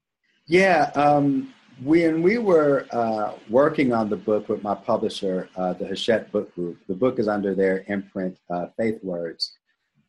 [0.47, 5.87] Yeah, um, when we were uh, working on the book with my publisher, uh, the
[5.87, 9.51] Hachette Book Group, the book is under their imprint, uh, FaithWords.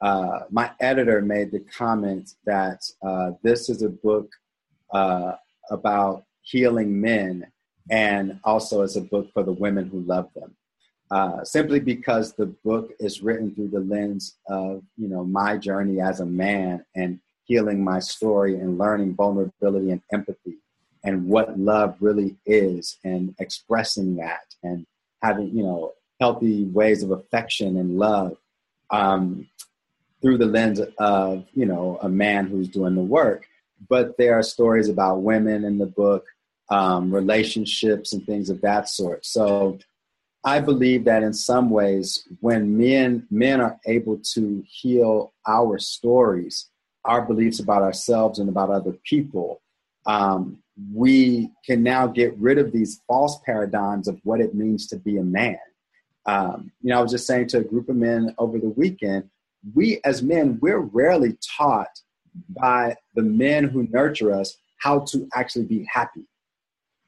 [0.02, 4.30] Uh, my editor made the comment that uh, this is a book
[4.91, 5.34] uh,
[5.71, 7.47] about healing men
[7.89, 10.56] and also as a book for the women who love them.
[11.13, 16.02] Uh, simply because the book is written through the lens of you know my journey
[16.02, 20.58] as a man and healing my story and learning vulnerability and empathy
[21.04, 24.88] and what love really is and expressing that and
[25.21, 28.36] having you know healthy ways of affection and love
[28.89, 29.47] um,
[30.19, 33.45] through the lens of you know a man who's doing the work.
[33.88, 36.26] But there are stories about women in the book
[36.69, 39.28] um, relationships and things of that sort.
[39.28, 39.78] So
[40.45, 46.69] I believe that in some ways, when men men are able to heal our stories,
[47.06, 49.62] our beliefs about ourselves and about other people,
[50.06, 50.58] um,
[50.93, 55.17] we can now get rid of these false paradigms of what it means to be
[55.17, 55.60] a man.
[56.25, 59.29] Um, you know, I was just saying to a group of men over the weekend,
[59.73, 62.01] we as men, we're rarely taught
[62.49, 66.25] by the men who nurture us how to actually be happy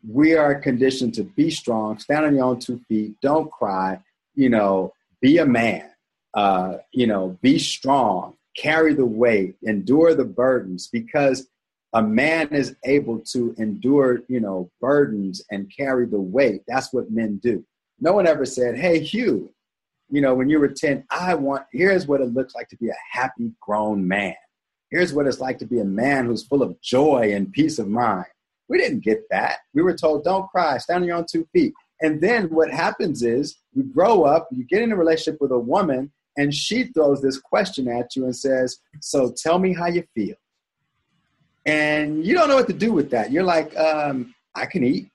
[0.08, 4.00] we are conditioned to be strong, stand on your own two feet, don't cry,
[4.36, 5.90] you know, be a man,
[6.34, 11.48] uh, you know, be strong, carry the weight, endure the burdens, because
[11.94, 16.62] a man is able to endure, you know, burdens and carry the weight.
[16.68, 17.66] That's what men do.
[18.00, 19.54] No one ever said, Hey, Hugh,
[20.10, 22.90] you know, when you were 10, I want, here's what it looks like to be
[22.90, 24.36] a happy grown man.
[24.92, 27.88] Here's what it's like to be a man who's full of joy and peace of
[27.88, 28.26] mind.
[28.68, 29.58] We didn't get that.
[29.74, 31.74] We were told, don't cry, stand on your own two feet.
[32.02, 35.60] And then what happens is you grow up, you get in a relationship with a
[35.60, 40.04] woman, and she throws this question at you and says, So tell me how you
[40.14, 40.36] feel.
[41.66, 43.32] And you don't know what to do with that.
[43.32, 45.10] You're like, um, I can eat.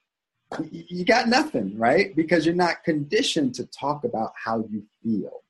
[0.70, 2.14] You got nothing, right?
[2.16, 5.42] Because you're not conditioned to talk about how you feel.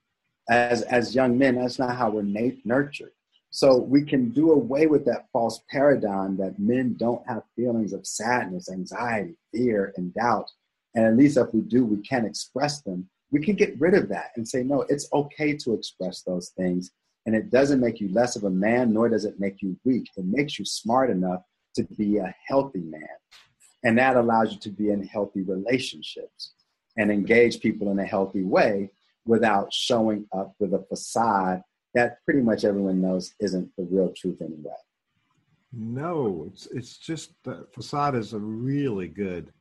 [0.51, 3.13] As, as young men, that's not how we're nurtured.
[3.51, 8.07] So we can do away with that false paradigm that men don't have feelings of
[8.07, 10.49] sadness, anxiety, fear, and doubt.
[10.95, 13.09] And at least if we do, we can express them.
[13.33, 16.93] We can get rid of that and say, no, it's okay to express those things.
[17.27, 20.09] And it doesn't make you less of a man, nor does it make you weak.
[20.17, 21.43] It makes you smart enough
[21.75, 23.09] to be a healthy man.
[23.83, 26.53] And that allows you to be in healthy relationships
[26.97, 28.91] and engage people in a healthy way
[29.27, 31.63] without showing up with a facade
[31.95, 34.75] that pretty much everyone knows isn't the real truth anyway.
[35.73, 39.53] No, it's it's just the facade is a really good,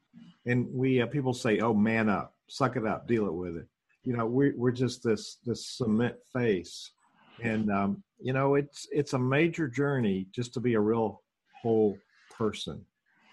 [0.45, 3.67] and we uh, people say, "Oh, man up, suck it up, deal it with it."
[4.03, 6.91] You know, we're we're just this this cement face,
[7.43, 11.21] and um, you know, it's it's a major journey just to be a real
[11.61, 11.97] whole
[12.35, 12.83] person.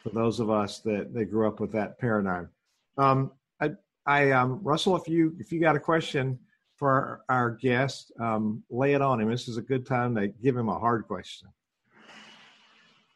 [0.03, 2.51] For those of us that that grew up with that paradigm,
[2.99, 3.71] um, I
[4.07, 6.39] I um, Russell, if you if you got a question,
[6.77, 8.13] for our, guest.
[8.21, 9.31] Um, lay it on him.
[9.31, 11.49] This is a good time to give him a hard question.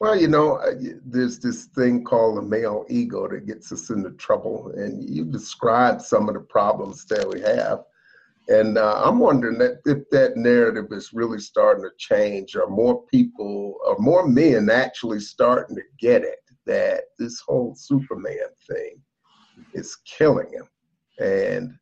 [0.01, 0.59] Well, you know,
[1.05, 6.01] there's this thing called the male ego that gets us into trouble, and you described
[6.01, 7.85] some of the problems that we have.
[8.49, 13.05] And uh, I'm wondering that if that narrative is really starting to change, or more
[13.07, 19.03] people, or more men actually starting to get it that this whole Superman thing
[19.75, 20.69] is killing him,
[21.19, 21.75] and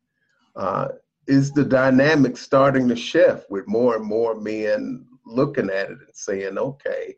[0.57, 0.89] uh,
[1.29, 6.13] is the dynamic starting to shift with more and more men looking at it and
[6.13, 7.15] saying, okay,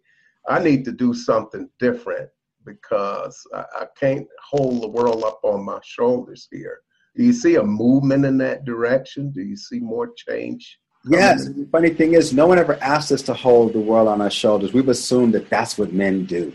[0.49, 2.29] I need to do something different
[2.65, 6.79] because I, I can't hold the world up on my shoulders here.
[7.15, 9.31] Do you see a movement in that direction?
[9.31, 10.79] Do you see more change?
[11.05, 11.45] Yes.
[11.45, 14.29] The funny thing is, no one ever asked us to hold the world on our
[14.29, 14.73] shoulders.
[14.73, 16.53] We've assumed that that's what men do.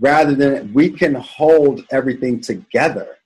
[0.00, 3.17] Rather than we can hold everything together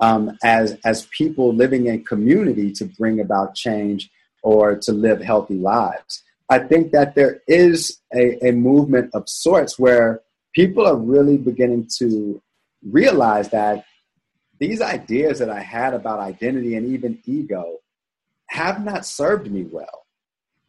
[0.00, 4.10] um, as as people living in community to bring about change
[4.42, 6.22] or to live healthy lives.
[6.48, 10.22] I think that there is a, a movement of sorts where
[10.54, 12.40] people are really beginning to
[12.82, 13.84] realize that
[14.58, 17.76] these ideas that I had about identity and even ego
[18.46, 20.06] have not served me well,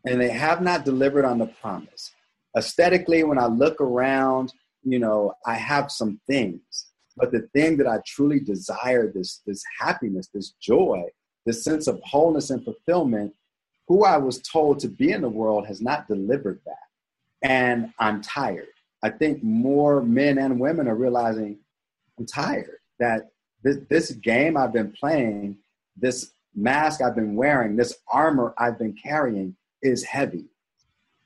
[0.06, 2.12] and they have not delivered on the promise.
[2.58, 6.86] Aesthetically, when I look around, you know, I have some things,
[7.20, 11.04] but the thing that I truly desire, this, this happiness, this joy,
[11.46, 13.34] this sense of wholeness and fulfillment,
[13.88, 16.76] who I was told to be in the world has not delivered that.
[17.42, 18.68] And I'm tired.
[19.04, 21.58] I think more men and women are realizing
[22.18, 23.32] I'm tired that
[23.64, 25.58] this, this game I've been playing,
[25.98, 30.46] this mask I've been wearing, this armor I've been carrying is heavy.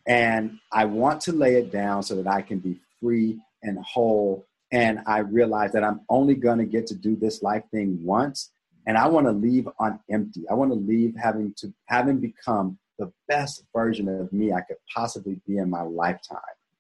[0.08, 4.46] And I want to lay it down so that I can be free and whole
[4.74, 8.50] and I realized that I'm only going to get to do this life thing once,
[8.88, 10.44] and I want to leave on empty.
[10.50, 14.78] I want to leave having to having become the best version of me I could
[14.94, 16.40] possibly be in my lifetime.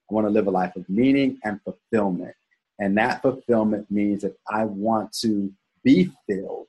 [0.10, 2.36] I want to live a life of meaning and fulfillment,
[2.80, 6.68] and that fulfillment means that I want to be filled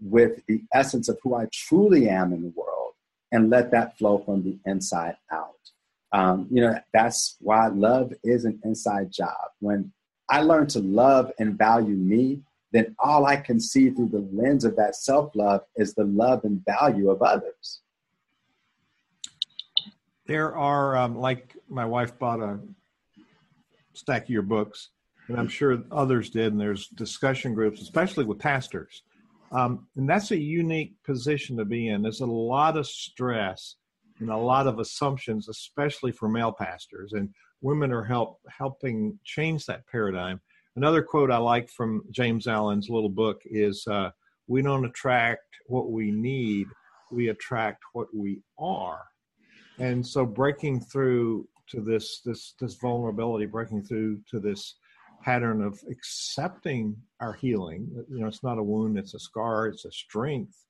[0.00, 2.92] with the essence of who I truly am in the world
[3.32, 5.54] and let that flow from the inside out.
[6.12, 9.36] Um, you know, that's why love is an inside job.
[9.60, 9.92] When
[10.28, 14.64] I learn to love and value me, then all I can see through the lens
[14.64, 17.80] of that self love is the love and value of others.
[20.26, 22.60] There are, um, like my wife bought a
[23.94, 24.90] stack of your books,
[25.28, 29.02] and I'm sure others did, and there's discussion groups, especially with pastors.
[29.50, 32.02] Um, and that's a unique position to be in.
[32.02, 33.76] There's a lot of stress
[34.20, 37.30] and a lot of assumptions, especially for male pastors, and
[37.60, 40.40] women are help helping change that paradigm.
[40.76, 44.10] Another quote I like from James Allen's little book is, uh,
[44.46, 46.68] "We don't attract what we need;
[47.10, 49.02] we attract what we are."
[49.78, 54.76] And so, breaking through to this this this vulnerability, breaking through to this
[55.22, 57.88] pattern of accepting our healing.
[58.08, 59.66] You know, it's not a wound; it's a scar.
[59.66, 60.64] It's a strength.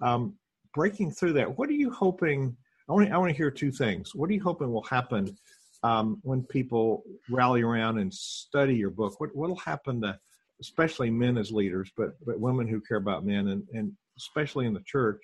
[0.00, 0.34] Um,
[0.74, 1.56] breaking through that.
[1.56, 2.56] What are you hoping?
[2.88, 4.14] I want, to, I want to hear two things.
[4.14, 5.38] What are you hoping will happen
[5.84, 9.20] um, when people rally around and study your book?
[9.20, 10.18] What will happen to,
[10.60, 14.74] especially men as leaders, but but women who care about men, and and especially in
[14.74, 15.20] the church?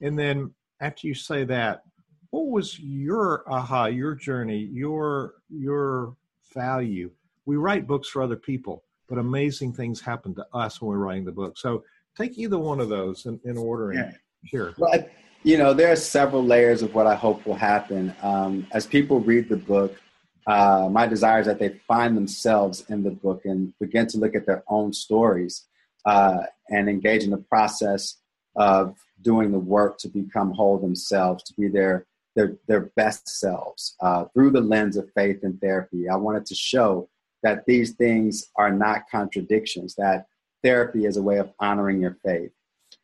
[0.00, 1.82] And then after you say that,
[2.30, 6.16] what was your aha, your journey, your your
[6.54, 7.10] value?
[7.46, 11.24] We write books for other people, but amazing things happen to us when we're writing
[11.24, 11.56] the book.
[11.56, 11.84] So
[12.16, 14.18] take either one of those in, in order and yeah.
[14.44, 14.74] share.
[14.76, 15.04] Well,
[15.42, 18.14] you know, there are several layers of what I hope will happen.
[18.22, 19.96] Um, as people read the book,
[20.46, 24.34] uh, my desire is that they find themselves in the book and begin to look
[24.34, 25.66] at their own stories
[26.04, 28.16] uh, and engage in the process
[28.56, 33.94] of doing the work to become whole themselves, to be their their, their best selves
[34.00, 36.08] uh, through the lens of faith and therapy.
[36.08, 37.10] I wanted to show
[37.42, 40.28] that these things are not contradictions, that
[40.62, 42.50] therapy is a way of honoring your faith.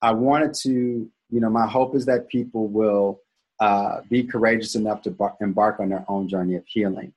[0.01, 3.20] I wanted to you know, my hope is that people will
[3.61, 7.12] uh, be courageous enough to bar- embark on their own journey of healing,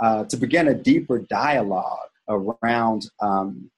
[0.00, 3.70] uh, to begin a deeper dialogue around um,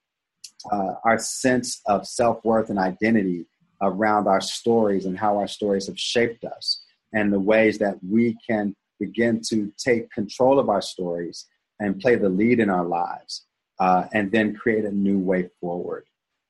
[0.72, 3.46] uh, our sense of self worth and identity
[3.82, 8.36] around our stories and how our stories have shaped us, and the ways that we
[8.48, 11.46] can begin to take control of our stories
[11.78, 13.46] and play the lead in our lives,
[13.78, 16.04] uh, and then create a new way forward.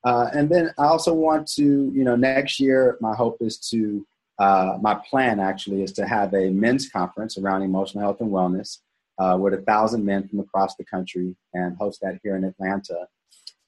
[0.05, 4.07] Uh, and then I also want to, you know, next year, my hope is to,
[4.39, 8.79] uh, my plan actually is to have a men's conference around emotional health and wellness
[9.19, 13.07] uh, with a thousand men from across the country and host that here in Atlanta,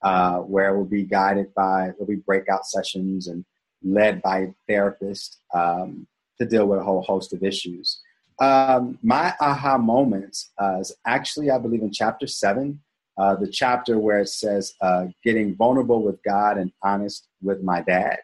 [0.03, 3.45] uh, where we'll be guided by, there'll be breakout sessions and
[3.83, 6.07] led by therapists um,
[6.39, 8.01] to deal with a whole host of issues.
[8.41, 12.81] Um, my aha moments uh, is actually, I believe, in chapter seven
[13.21, 17.83] uh, the chapter where it says uh, getting vulnerable with God and honest with my
[17.83, 18.19] dad.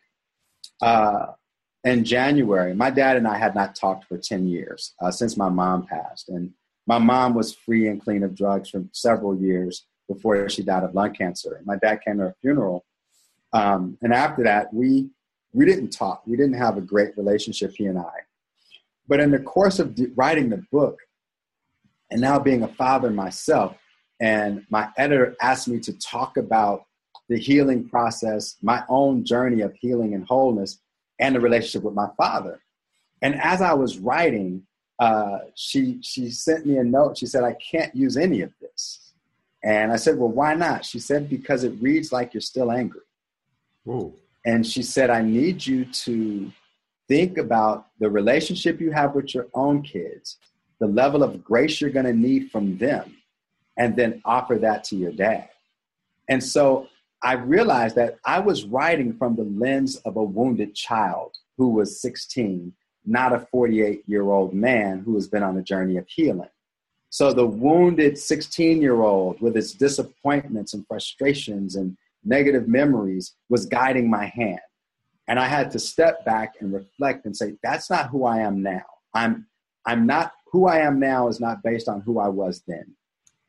[0.81, 1.27] Uh,
[1.85, 5.51] in January, my dad and I had not talked for 10 years uh, since my
[5.51, 6.31] mom passed.
[6.31, 6.51] And
[6.87, 10.95] my mom was free and clean of drugs for several years before she died of
[10.95, 11.61] lung cancer.
[11.65, 12.85] My dad came to her funeral.
[13.53, 15.11] Um, and after that, we,
[15.53, 16.23] we didn't talk.
[16.27, 18.13] We didn't have a great relationship, he and I.
[19.09, 20.99] But in the course of writing the book,
[22.11, 23.77] and now being a father myself,
[24.21, 26.85] and my editor asked me to talk about
[27.29, 30.79] the healing process, my own journey of healing and wholeness,
[31.19, 32.61] and the relationship with my father.
[33.23, 34.67] And as I was writing,
[34.99, 37.19] uh, she she sent me a note.
[37.19, 39.13] She said, "I can't use any of this."
[39.63, 43.03] And I said, "Well, why not?" She said, "Because it reads like you're still angry."
[43.85, 44.15] Whoa.
[44.45, 46.51] And she said, "I need you to
[47.09, 50.39] think about the relationship you have with your own kids,
[50.81, 53.17] the level of grace you're going to need from them,
[53.77, 55.49] and then offer that to your dad.
[56.29, 56.89] And so
[57.23, 62.01] I realized that I was writing from the lens of a wounded child who was
[62.01, 62.73] 16,
[63.07, 66.49] not a 48 year old man who has been on a journey of healing.
[67.11, 73.67] So the wounded 16 year old with its disappointments and frustrations and negative memories was
[73.67, 74.61] guiding my hand.
[75.29, 78.63] And I had to step back and reflect and say, that's not who I am
[78.63, 78.85] now.
[79.15, 79.47] I'm,
[79.85, 82.97] I'm not, who I am now is not based on who I was then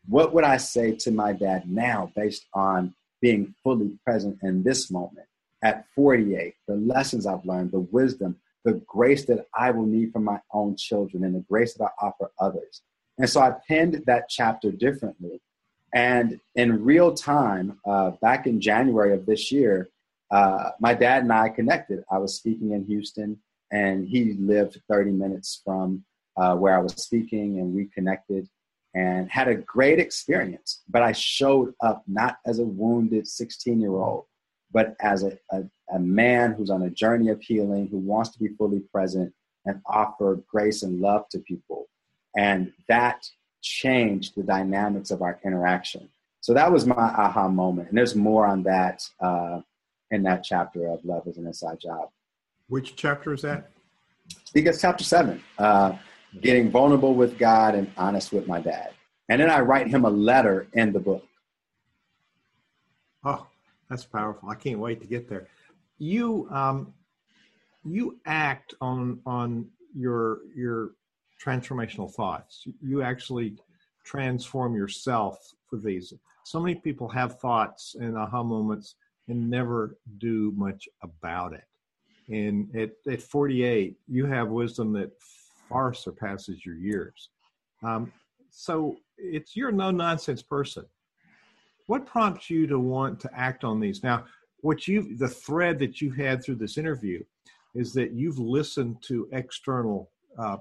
[0.07, 4.89] what would I say to my dad now based on being fully present in this
[4.89, 5.27] moment
[5.63, 6.55] at 48?
[6.67, 8.37] The lessons I've learned, the wisdom,
[8.67, 12.05] the grace that I will need from my own children, and the grace that I
[12.05, 12.81] offer others.
[13.17, 15.41] And so I penned that chapter differently.
[15.93, 19.89] And in real time, uh, back in January of this year,
[20.31, 22.03] uh, my dad and I connected.
[22.11, 23.39] I was speaking in Houston,
[23.71, 26.03] and he lived 30 minutes from
[26.35, 28.49] uh, where I was speaking, and we connected
[28.93, 30.83] and had a great experience.
[30.89, 34.25] But I showed up not as a wounded 16 year old,
[34.71, 35.63] but as a, a,
[35.93, 39.33] a man who's on a journey of healing, who wants to be fully present
[39.65, 41.87] and offer grace and love to people.
[42.35, 43.27] And that
[43.61, 46.09] changed the dynamics of our interaction.
[46.41, 47.89] So that was my aha moment.
[47.89, 49.61] And there's more on that uh,
[50.11, 52.09] in that chapter of Love is an Inside Job.
[52.69, 53.69] Which chapter is that?
[54.31, 55.93] I think it's chapter seven, uh,
[56.41, 58.91] getting vulnerable with God and honest with my dad.
[59.29, 61.25] And then I write him a letter in the book.
[63.25, 63.47] Oh,
[63.89, 64.49] that's powerful.
[64.49, 65.47] I can't wait to get there.
[65.97, 66.93] You um,
[67.83, 70.91] you act on on your your
[71.43, 72.65] transformational thoughts.
[72.81, 73.55] You actually
[74.03, 76.13] transform yourself for these.
[76.43, 78.95] So many people have thoughts and aha moments
[79.27, 81.65] and never do much about it.
[82.29, 85.11] And at, at 48, you have wisdom that
[85.69, 87.29] far surpasses your years.
[87.83, 88.11] Um,
[88.49, 90.85] so it's you're a no nonsense person.
[91.87, 94.03] What prompts you to want to act on these?
[94.03, 94.25] Now,
[94.61, 97.23] what you the thread that you had through this interview
[97.75, 100.57] is that you've listened to external uh,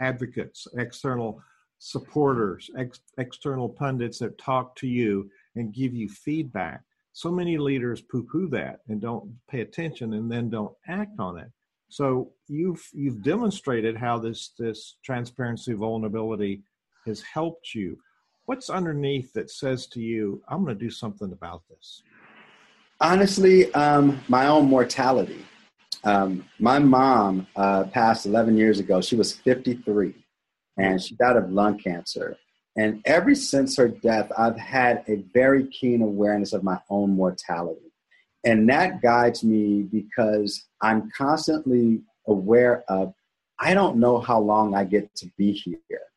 [0.00, 1.40] advocates, external
[1.78, 6.82] supporters, ex- external pundits that talk to you and give you feedback.
[7.12, 11.50] So many leaders poo-poo that and don't pay attention and then don't act on it.
[11.88, 16.62] So you've you've demonstrated how this this transparency vulnerability
[17.06, 17.98] has helped you.
[18.48, 22.02] What's underneath that says to you, "I'm going to do something about this"?
[22.98, 25.44] Honestly, um, my own mortality.
[26.02, 29.02] Um, my mom uh, passed 11 years ago.
[29.02, 30.14] She was 53,
[30.78, 32.38] and she died of lung cancer.
[32.74, 37.92] And ever since her death, I've had a very keen awareness of my own mortality.
[38.44, 43.12] And that guides me because I'm constantly aware of
[43.58, 46.07] I don't know how long I get to be here.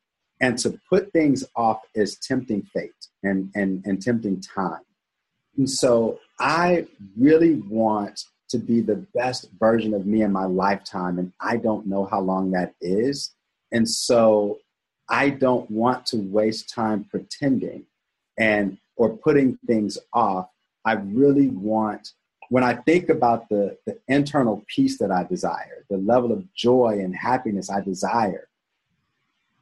[0.42, 2.92] And to put things off is tempting fate
[3.24, 4.82] and, and, and tempting time.
[5.58, 6.88] And so I
[7.18, 11.20] really want to be the best version of me in my lifetime.
[11.20, 13.34] And I don't know how long that is.
[13.72, 14.60] And so
[15.10, 17.86] I don't want to waste time pretending
[18.38, 20.50] and or putting things off.
[20.86, 22.10] I really want
[22.50, 27.00] when I think about the, the internal peace that I desire, the level of joy
[27.02, 28.50] and happiness I desire,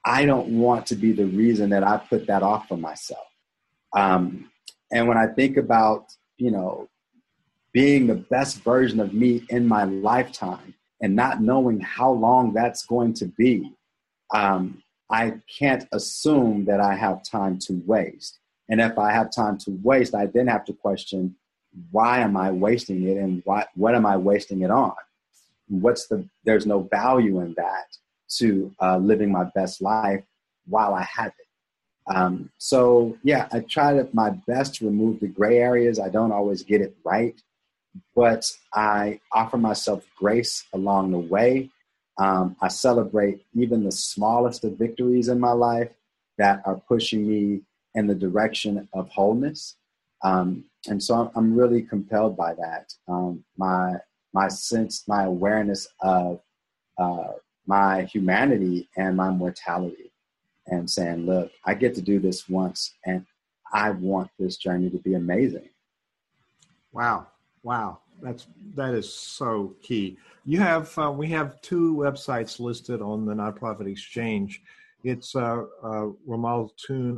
[0.06, 3.28] I don't want to be the reason that I put that off for myself.
[3.93, 4.50] Um,
[4.91, 6.06] and when I think about,
[6.38, 6.89] you know,
[7.74, 12.86] being the best version of me in my lifetime and not knowing how long that's
[12.86, 13.72] going to be,
[14.34, 18.39] um, I can't assume that I have time to waste.
[18.70, 21.36] And if I have time to waste, I then have to question
[21.91, 24.93] why am I wasting it and what, what am I wasting it on?
[25.68, 27.86] What's the, there's no value in that
[28.38, 30.23] to uh, living my best life
[30.65, 32.15] while I have it.
[32.15, 35.99] Um, so yeah, I try to, my best to remove the gray areas.
[35.99, 37.39] I don't always get it right,
[38.15, 41.69] but I offer myself grace along the way
[42.19, 45.89] um, I celebrate even the smallest of victories in my life
[46.38, 47.61] that are pushing me
[47.95, 49.77] in the direction of wholeness.
[50.21, 52.93] Um, and so I'm, really compelled by that.
[53.07, 53.93] Um, my
[54.34, 56.41] my sense, my awareness of
[56.97, 57.32] uh,
[57.70, 60.11] my humanity and my mortality,
[60.65, 63.24] and saying, "Look, I get to do this once, and
[63.72, 65.70] I want this journey to be amazing."
[66.91, 67.28] Wow!
[67.61, 67.99] Wow!
[68.24, 70.17] That's that is so key.
[70.45, 74.63] You have uh, we have two websites listed on the nonprofit exchange.
[75.03, 76.07] It's uh, uh,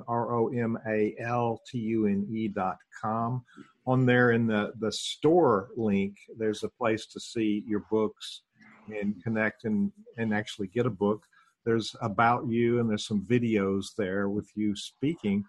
[0.08, 3.46] R O M A L T U N E dot com.
[3.88, 8.42] On there in the the store link, there's a place to see your books
[8.90, 11.24] and connect and and actually get a book.
[11.66, 15.46] There's about you and there's some videos there with you speaking.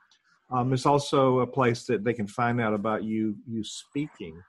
[0.50, 4.42] Um, there's also a place that they can find out about you you speaking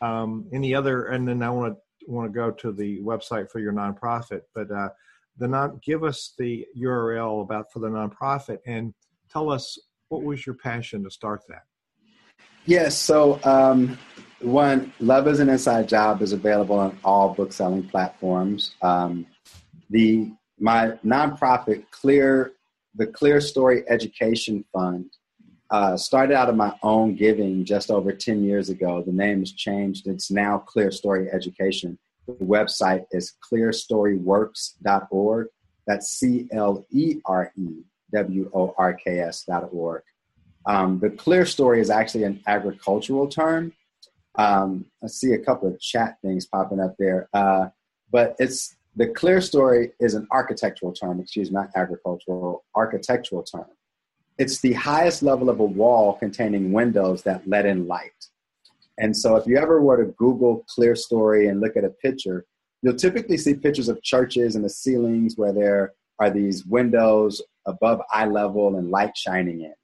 [0.00, 3.58] um, any other, and then I want to want to go to the website for
[3.58, 4.88] your nonprofit, but uh,
[5.36, 8.94] the non give us the URL about for the nonprofit and
[9.30, 11.64] tell us what was your passion to start that.
[12.64, 13.98] Yes, so um,
[14.40, 18.74] one Love is an Inside Job is available on all book selling platforms.
[18.82, 19.26] Um,
[19.90, 22.52] the my nonprofit Clear
[22.94, 25.10] the Clerestory Education Fund
[25.70, 29.02] uh, started out of my own giving just over 10 years ago.
[29.04, 30.08] The name has changed.
[30.08, 31.98] It's now Clerestory Education.
[32.26, 35.46] The website is clerestoryworks.org.
[35.86, 37.82] That's C L E R E
[38.12, 40.02] W O R K S.org.
[40.66, 43.72] Um, the clerestory is actually an agricultural term.
[44.36, 47.68] Um, I see a couple of chat things popping up there, uh,
[48.10, 51.20] but it's the clerestory is an architectural term.
[51.20, 53.66] Excuse me, not agricultural, architectural term.
[54.38, 58.26] It's the highest level of a wall containing windows that let in light.
[58.98, 62.44] And so if you ever were to Google clerestory and look at a picture,
[62.82, 68.00] you'll typically see pictures of churches and the ceilings where there are these windows above
[68.12, 69.74] eye level and light shining in.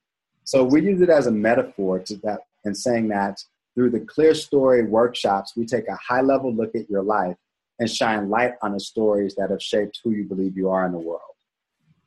[0.44, 3.38] So we use it as a metaphor to that and saying that
[3.74, 7.36] through the Clerestory workshops, we take a high level look at your life
[7.78, 10.92] and shine light on the stories that have shaped who you believe you are in
[10.92, 11.20] the world.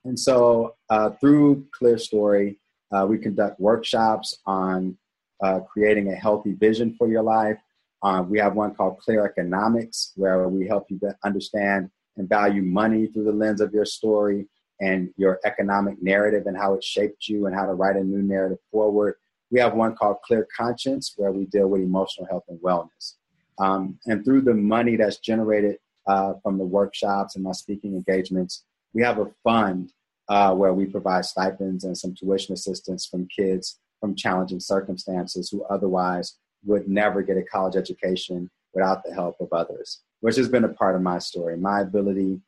[0.05, 2.57] And so uh, through Clerestory,
[2.91, 4.97] uh, we conduct workshops on
[5.43, 7.59] uh, creating a healthy vision for your life.
[8.01, 13.07] Uh, we have one called Clear Economics, where we help you understand and value money
[13.07, 14.47] through the lens of your story
[14.79, 18.21] and your economic narrative and how it shaped you and how to write a new
[18.21, 19.15] narrative forward.
[19.51, 23.15] We have one called Clear Conscience, where we deal with emotional health and wellness.
[23.59, 25.77] Um, and through the money that's generated
[26.07, 29.91] uh, from the workshops and my speaking engagements, we have a fund
[30.29, 35.63] uh, where we provide stipends and some tuition assistance from kids from challenging circumstances who
[35.65, 40.65] otherwise would never get a college education without the help of others, which has been
[40.65, 41.57] a part of my story.
[41.57, 42.41] My ability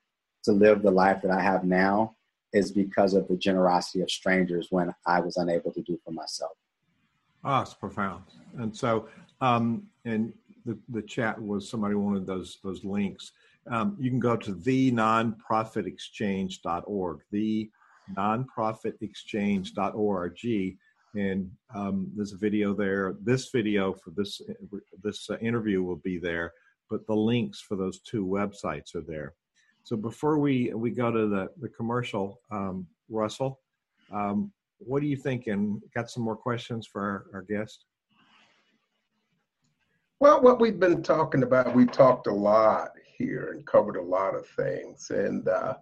[0.43, 2.15] to live the life that I have now
[2.53, 6.51] is because of the generosity of strangers when I was unable to do for myself.
[7.43, 8.23] Ah, oh, it's profound.
[8.57, 9.07] And so,
[9.41, 10.33] um, and
[10.65, 13.31] the, the chat was somebody wanted those those links.
[13.69, 17.71] Um, you can go to the nonprofitexchange.org, the
[18.17, 20.77] nonprofitexchange.org,
[21.15, 23.15] and um, there's a video there.
[23.21, 24.41] This video for this
[25.01, 26.53] this uh, interview will be there,
[26.89, 29.35] but the links for those two websites are there.
[29.83, 33.61] So before we we go to the the commercial, um, Russell,
[34.11, 35.81] um, what are you thinking?
[35.95, 37.85] Got some more questions for our, our guest?
[40.19, 44.35] Well, what we've been talking about, we talked a lot here and covered a lot
[44.35, 45.75] of things, and uh,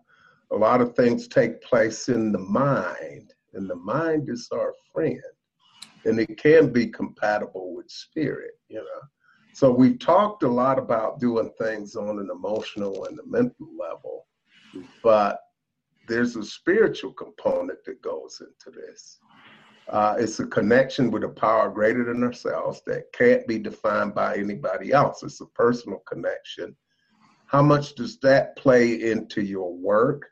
[0.52, 5.22] a lot of things take place in the mind, and the mind is our friend,
[6.06, 9.02] and it can be compatible with spirit, you know.
[9.54, 14.28] So we've talked a lot about doing things on an emotional and a mental level,
[15.02, 15.40] but
[16.08, 19.20] there's a spiritual component that goes into this.
[19.90, 24.36] Uh, it's a connection with a power greater than ourselves that can't be defined by
[24.36, 25.24] anybody else.
[25.24, 26.76] It's a personal connection.
[27.46, 30.26] How much does that play into your work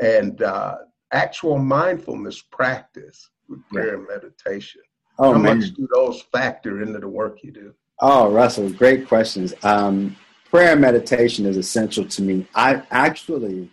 [0.00, 0.76] and uh,
[1.12, 4.82] actual mindfulness practice with prayer and meditation?
[5.18, 5.58] Oh, How man.
[5.58, 7.74] much do those factor into the work you do?
[8.00, 9.52] Oh, Russell, great questions.
[9.64, 10.14] Um,
[10.50, 12.46] prayer and meditation is essential to me.
[12.54, 13.70] I actually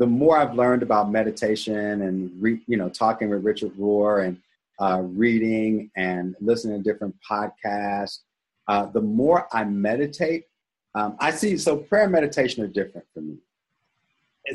[0.00, 4.38] the more I've learned about meditation and re, you know talking with Richard Rohr and
[4.80, 8.20] uh, reading and listening to different podcasts,
[8.66, 10.46] uh, the more I meditate,
[10.94, 11.58] um, I see.
[11.58, 13.36] So prayer and meditation are different for me.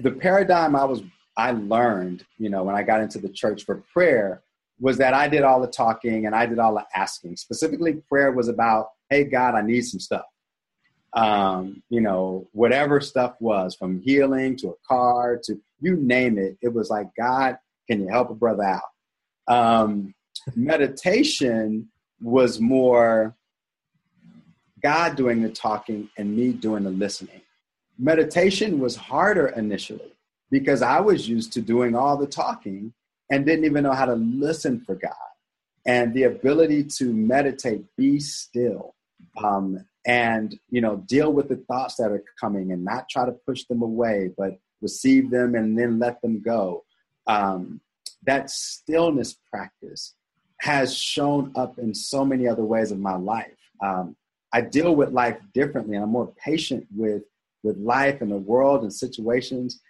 [0.02, 1.04] The paradigm I was
[1.38, 4.42] I learned, you know, when I got into the church for prayer
[4.80, 7.38] was that I did all the talking and I did all the asking.
[7.38, 10.26] Specifically, prayer was about, hey God, I need some stuff
[11.16, 16.58] um, you know, whatever stuff was from healing to a car to you name it.
[16.62, 17.58] It was like, God,
[17.90, 18.84] can you help a brother out?
[19.48, 20.14] Um,
[20.56, 21.88] meditation
[22.22, 23.36] was more
[24.82, 27.42] God doing the talking and me doing the listening.
[27.98, 30.14] Meditation was harder initially
[30.52, 32.94] because I was used to doing all the talking
[33.32, 35.14] and didn't even know how to listen for God.
[35.88, 38.96] And the ability to meditate, be still,
[39.44, 43.32] um, and you know deal with the thoughts that are coming and not try to
[43.32, 46.84] push them away but receive them and then let them go.
[47.28, 47.82] Um,
[48.24, 50.14] that stillness practice
[50.62, 53.58] has shown up in so many other ways of my life.
[53.84, 54.16] Um,
[54.54, 57.24] i deal with life differently and i'm more patient with
[57.64, 59.82] with life and the world and situations.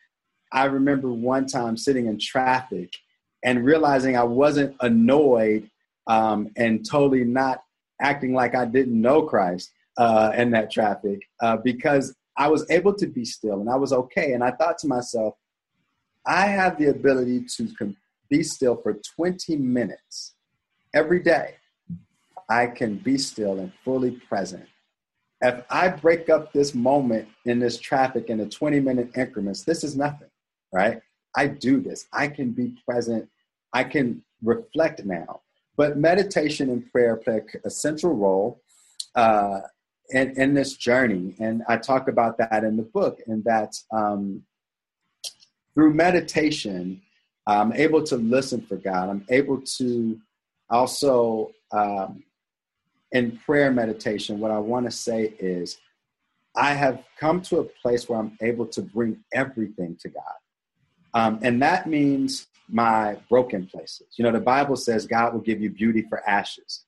[0.52, 2.90] I remember one time sitting in traffic
[3.44, 5.70] and realizing i wasn't annoyed
[6.08, 7.64] um, and totally not
[8.02, 12.94] acting like i didn't know christ uh, in that traffic uh, because I was able
[12.96, 14.34] to be still and I was okay.
[14.34, 15.36] And I thought to myself,
[16.26, 17.96] I have the ability to
[18.30, 20.36] be still for 20 minutes
[20.94, 21.56] every day.
[22.50, 24.66] I can be still and fully present.
[25.42, 29.84] If I break up this moment in this traffic in into 20 minute increments, this
[29.84, 30.30] is nothing,
[30.74, 31.02] right?
[31.36, 32.08] I do this.
[32.14, 33.28] I can be present.
[33.74, 35.42] I can reflect now.
[35.78, 38.62] But meditation and prayer play a central role.
[39.14, 39.62] Uh,
[40.12, 41.36] in, in this journey.
[41.40, 44.44] And I talk about that in the book, and that um,
[45.74, 47.02] through meditation,
[47.48, 49.10] I'm able to listen for God.
[49.10, 50.20] I'm able to
[50.70, 52.24] also, um,
[53.12, 55.78] in prayer meditation, what I want to say is,
[56.56, 60.24] I have come to a place where I'm able to bring everything to God.
[61.14, 64.08] Um, and that means my broken places.
[64.18, 66.86] You know, the Bible says God will give you beauty for ashes.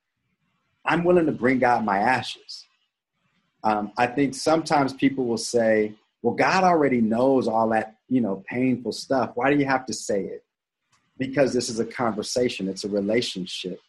[0.86, 2.67] I'm willing to bring God my ashes.
[3.64, 8.44] Um, I think sometimes people will say, well, God already knows all that, you know,
[8.48, 9.32] painful stuff.
[9.36, 10.44] Why do you have to say it?
[11.18, 13.80] Because this is a conversation, it's a relationship.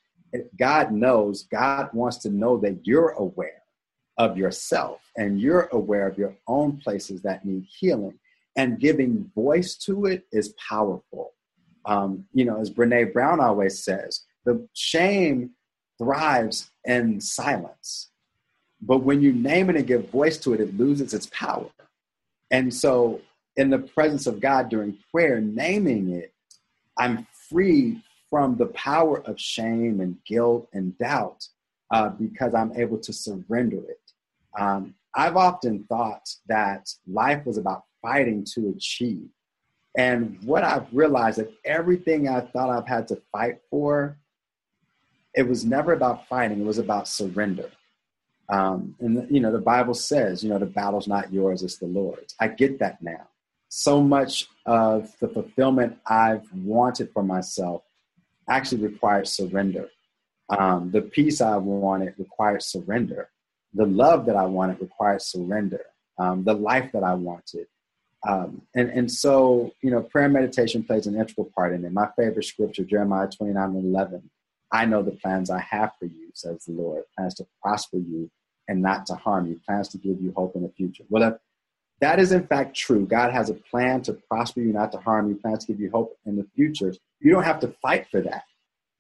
[0.59, 3.63] God knows, God wants to know that you're aware
[4.19, 8.19] of yourself and you're aware of your own places that need healing.
[8.57, 11.33] And giving voice to it is powerful.
[11.85, 15.51] Um, you know, as Brene Brown always says, the shame
[15.97, 18.11] thrives in silence.
[18.89, 21.69] But when you name it and give voice to it, it loses its power.
[22.51, 23.21] And so,
[23.57, 26.33] in the presence of God during prayer, naming it,
[26.97, 31.47] I'm free from the power of shame and guilt and doubt
[31.91, 34.01] uh, because I'm able to surrender it.
[34.59, 39.29] Um, I've often thought that life was about fighting to achieve.
[39.99, 44.17] And what I've realized that everything I thought I've had to fight for,
[45.35, 47.71] it was never about fighting, it was about surrender.
[48.49, 51.87] Um, and you know, the Bible says, you know, the battle's not yours, it's the
[51.87, 52.35] Lord's.
[52.41, 53.29] I get that now.
[53.69, 57.83] So much of the fulfillment I've wanted for myself
[58.49, 59.91] actually required surrender.
[60.49, 63.29] Um, the peace I wanted required surrender.
[63.75, 65.83] The love that I wanted required surrender.
[66.19, 67.67] Um, the life that I wanted.
[68.27, 71.93] Um, and, and so, you know, prayer meditation plays an integral part in it.
[71.93, 74.31] My favorite scripture, Jeremiah 29 and 11.
[74.73, 78.31] I know the plans I have for you, says the Lord, plans to prosper you
[78.69, 81.05] and not to harm you, plans to give you hope in the future.
[81.09, 81.39] Well, if
[82.01, 85.29] that is in fact true, God has a plan to prosper you, not to harm
[85.29, 86.95] you, plans to give you hope in the future.
[87.21, 88.45] You don't have to fight for that.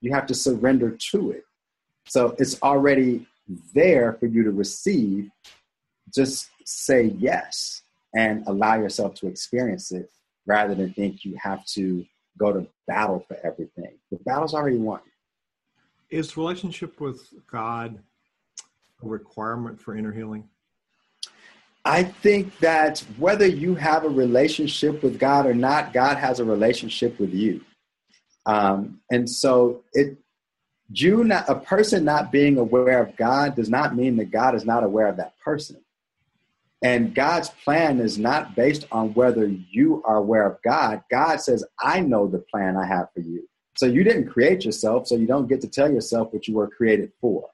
[0.01, 1.45] You have to surrender to it.
[2.07, 3.27] So it's already
[3.75, 5.31] there for you to receive.
[6.13, 7.83] Just say yes
[8.15, 10.11] and allow yourself to experience it
[10.47, 12.05] rather than think you have to
[12.39, 13.93] go to battle for everything.
[14.11, 15.01] The battle's already won.
[16.11, 17.99] Is relationship with God
[19.03, 20.49] a requirement for inner healing?
[21.85, 26.45] I think that whether you have a relationship with God or not, God has a
[26.45, 27.63] relationship with you.
[28.47, 30.19] Um, and so it
[30.91, 34.65] you not a person not being aware of God does not mean that God is
[34.65, 35.77] not aware of that person.
[36.83, 41.03] And God's plan is not based on whether you are aware of God.
[41.11, 43.49] God says, I know the plan I have for you.
[43.77, 46.69] So you didn't create yourself, so you don't get to tell yourself what you were
[46.69, 47.49] created for.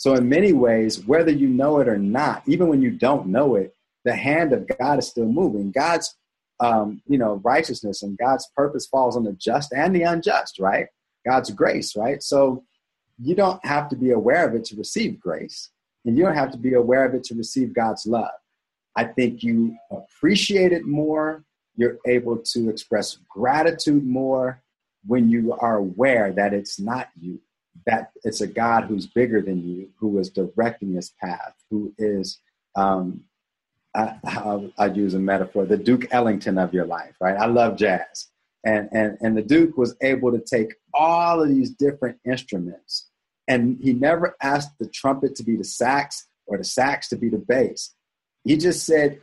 [0.00, 3.56] So, in many ways, whether you know it or not, even when you don't know
[3.56, 3.74] it,
[4.06, 5.70] the hand of God is still moving.
[5.72, 6.16] God's
[6.58, 10.86] um, you know, righteousness and God's purpose falls on the just and the unjust, right?
[11.26, 12.22] God's grace, right?
[12.22, 12.64] So
[13.18, 15.68] you don't have to be aware of it to receive grace,
[16.06, 18.30] and you don't have to be aware of it to receive God's love.
[18.96, 21.44] I think you appreciate it more.
[21.76, 24.62] You're able to express gratitude more
[25.06, 27.38] when you are aware that it's not you,
[27.86, 32.40] that it's a God who's bigger than you, who is directing this path, who is
[32.76, 33.24] um,
[33.94, 37.36] I, I'd use a metaphor, the Duke Ellington of your life, right?
[37.36, 38.28] I love jazz.
[38.64, 43.08] And, and, and the Duke was able to take all of these different instruments,
[43.48, 47.30] and he never asked the trumpet to be the sax or the sax to be
[47.30, 47.94] the bass.
[48.44, 49.22] He just said,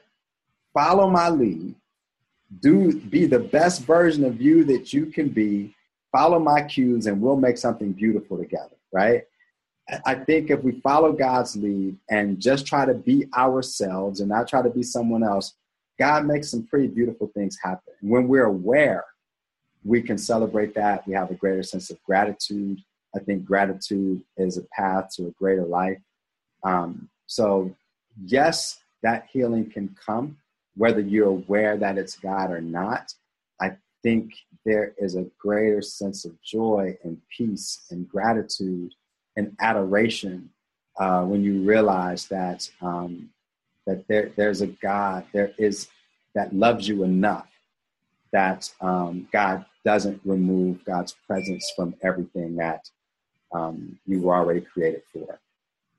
[0.74, 1.76] Follow my lead,
[2.62, 5.76] do be the best version of you that you can be,
[6.18, 9.22] follow my cues, and we'll make something beautiful together, right?
[10.04, 14.48] I think if we follow God's lead and just try to be ourselves and not
[14.48, 15.54] try to be someone else,
[16.00, 17.94] God makes some pretty beautiful things happen.
[18.02, 19.06] When we're aware,
[19.86, 21.08] we can celebrate that.
[21.08, 22.80] We have a greater sense of gratitude.
[23.16, 26.00] I think gratitude is a path to a greater life.
[26.64, 27.76] Um, so,
[28.26, 30.38] yes, that healing can come,
[30.76, 33.14] whether you're aware that it's God or not.
[34.08, 38.94] Think there is a greater sense of joy and peace and gratitude
[39.36, 40.50] and adoration
[40.98, 43.30] uh, when you realize that um,
[43.86, 45.90] that there, there's a God there is
[46.36, 47.50] that loves you enough
[48.32, 52.90] that um, God doesn't remove God's presence from everything that
[53.52, 55.38] um, you were already created for.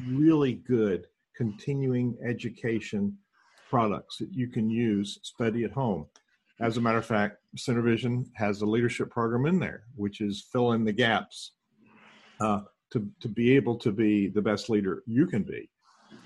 [0.07, 1.07] really good
[1.37, 3.17] continuing education
[3.69, 6.05] products that you can use, study at home.
[6.59, 10.73] As a matter of fact, SynerVision has a leadership program in there, which is fill
[10.73, 11.53] in the gaps
[12.39, 12.61] uh,
[12.91, 15.69] to, to be able to be the best leader you can be,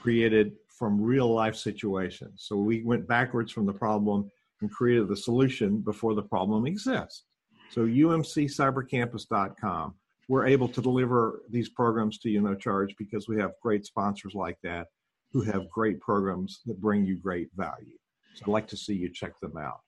[0.02, 2.44] created from real life situations.
[2.46, 4.30] So we went backwards from the problem
[4.62, 7.24] and created the solution before the problem exists.
[7.70, 9.96] So umccybercampus.com,
[10.30, 14.34] we're able to deliver these programs to you no charge because we have great sponsors
[14.34, 14.88] like that
[15.32, 17.98] who have great programs that bring you great value.
[18.36, 19.82] So I'd like to see you check them out.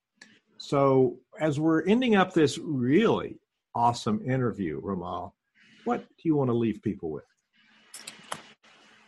[0.58, 3.38] So as we're ending up this really
[3.76, 5.35] awesome interview, Romal,
[5.86, 7.24] what do you want to leave people with?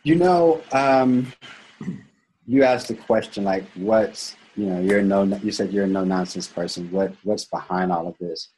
[0.04, 1.32] You know, um,
[2.46, 5.24] you asked the question like, "What's you know?" You're no.
[5.24, 6.90] You said you're a no nonsense person.
[6.90, 8.48] What What's behind all of this?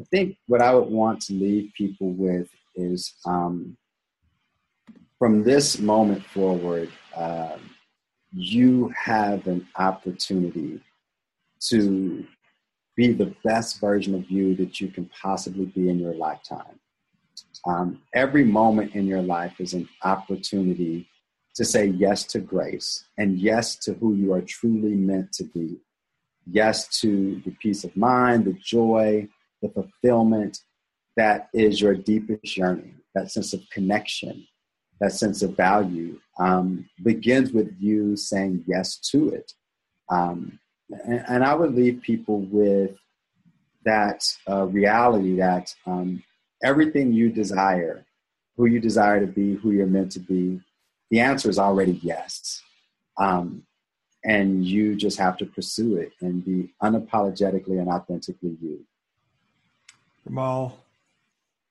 [0.00, 3.76] I think what I would want to leave people with is um,
[5.18, 7.56] from this moment forward, uh,
[8.32, 10.80] you have an opportunity
[11.68, 12.26] to
[12.96, 16.80] be the best version of you that you can possibly be in your lifetime.
[17.64, 21.08] Um, every moment in your life is an opportunity
[21.54, 25.78] to say yes to grace and yes to who you are truly meant to be.
[26.46, 29.28] Yes to the peace of mind, the joy,
[29.62, 30.60] the fulfillment
[31.16, 34.46] that is your deepest yearning, that sense of connection,
[35.00, 39.52] that sense of value um, begins with you saying yes to it.
[40.10, 40.58] Um,
[40.90, 42.92] and, and, I would leave people with
[43.84, 46.22] that uh, reality that um,
[46.62, 48.04] everything you desire,
[48.56, 50.60] who you desire to be, who you're meant to be,
[51.10, 52.62] the answer is already yes.
[53.18, 53.62] Um,
[54.24, 58.84] and you just have to pursue it and be unapologetically and authentically you.
[60.28, 60.72] Romal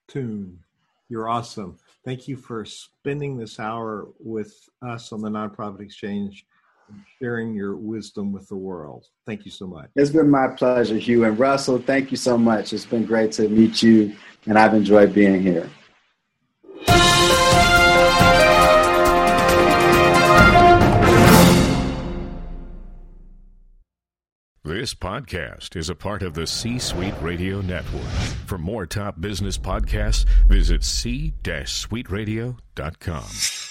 [0.08, 0.60] Tune,
[1.08, 1.78] you're awesome.
[2.04, 6.46] Thank you for spending this hour with us on the Nonprofit Exchange
[7.18, 9.06] sharing your wisdom with the world.
[9.26, 9.90] Thank you so much.
[9.96, 11.24] It's been my pleasure, Hugh.
[11.24, 12.72] And Russell, thank you so much.
[12.72, 14.14] It's been great to meet you,
[14.46, 15.70] and I've enjoyed being here.
[24.64, 28.02] This podcast is a part of the C Suite Radio Network.
[28.46, 33.65] For more top business podcasts, visit c-suiteradio.com.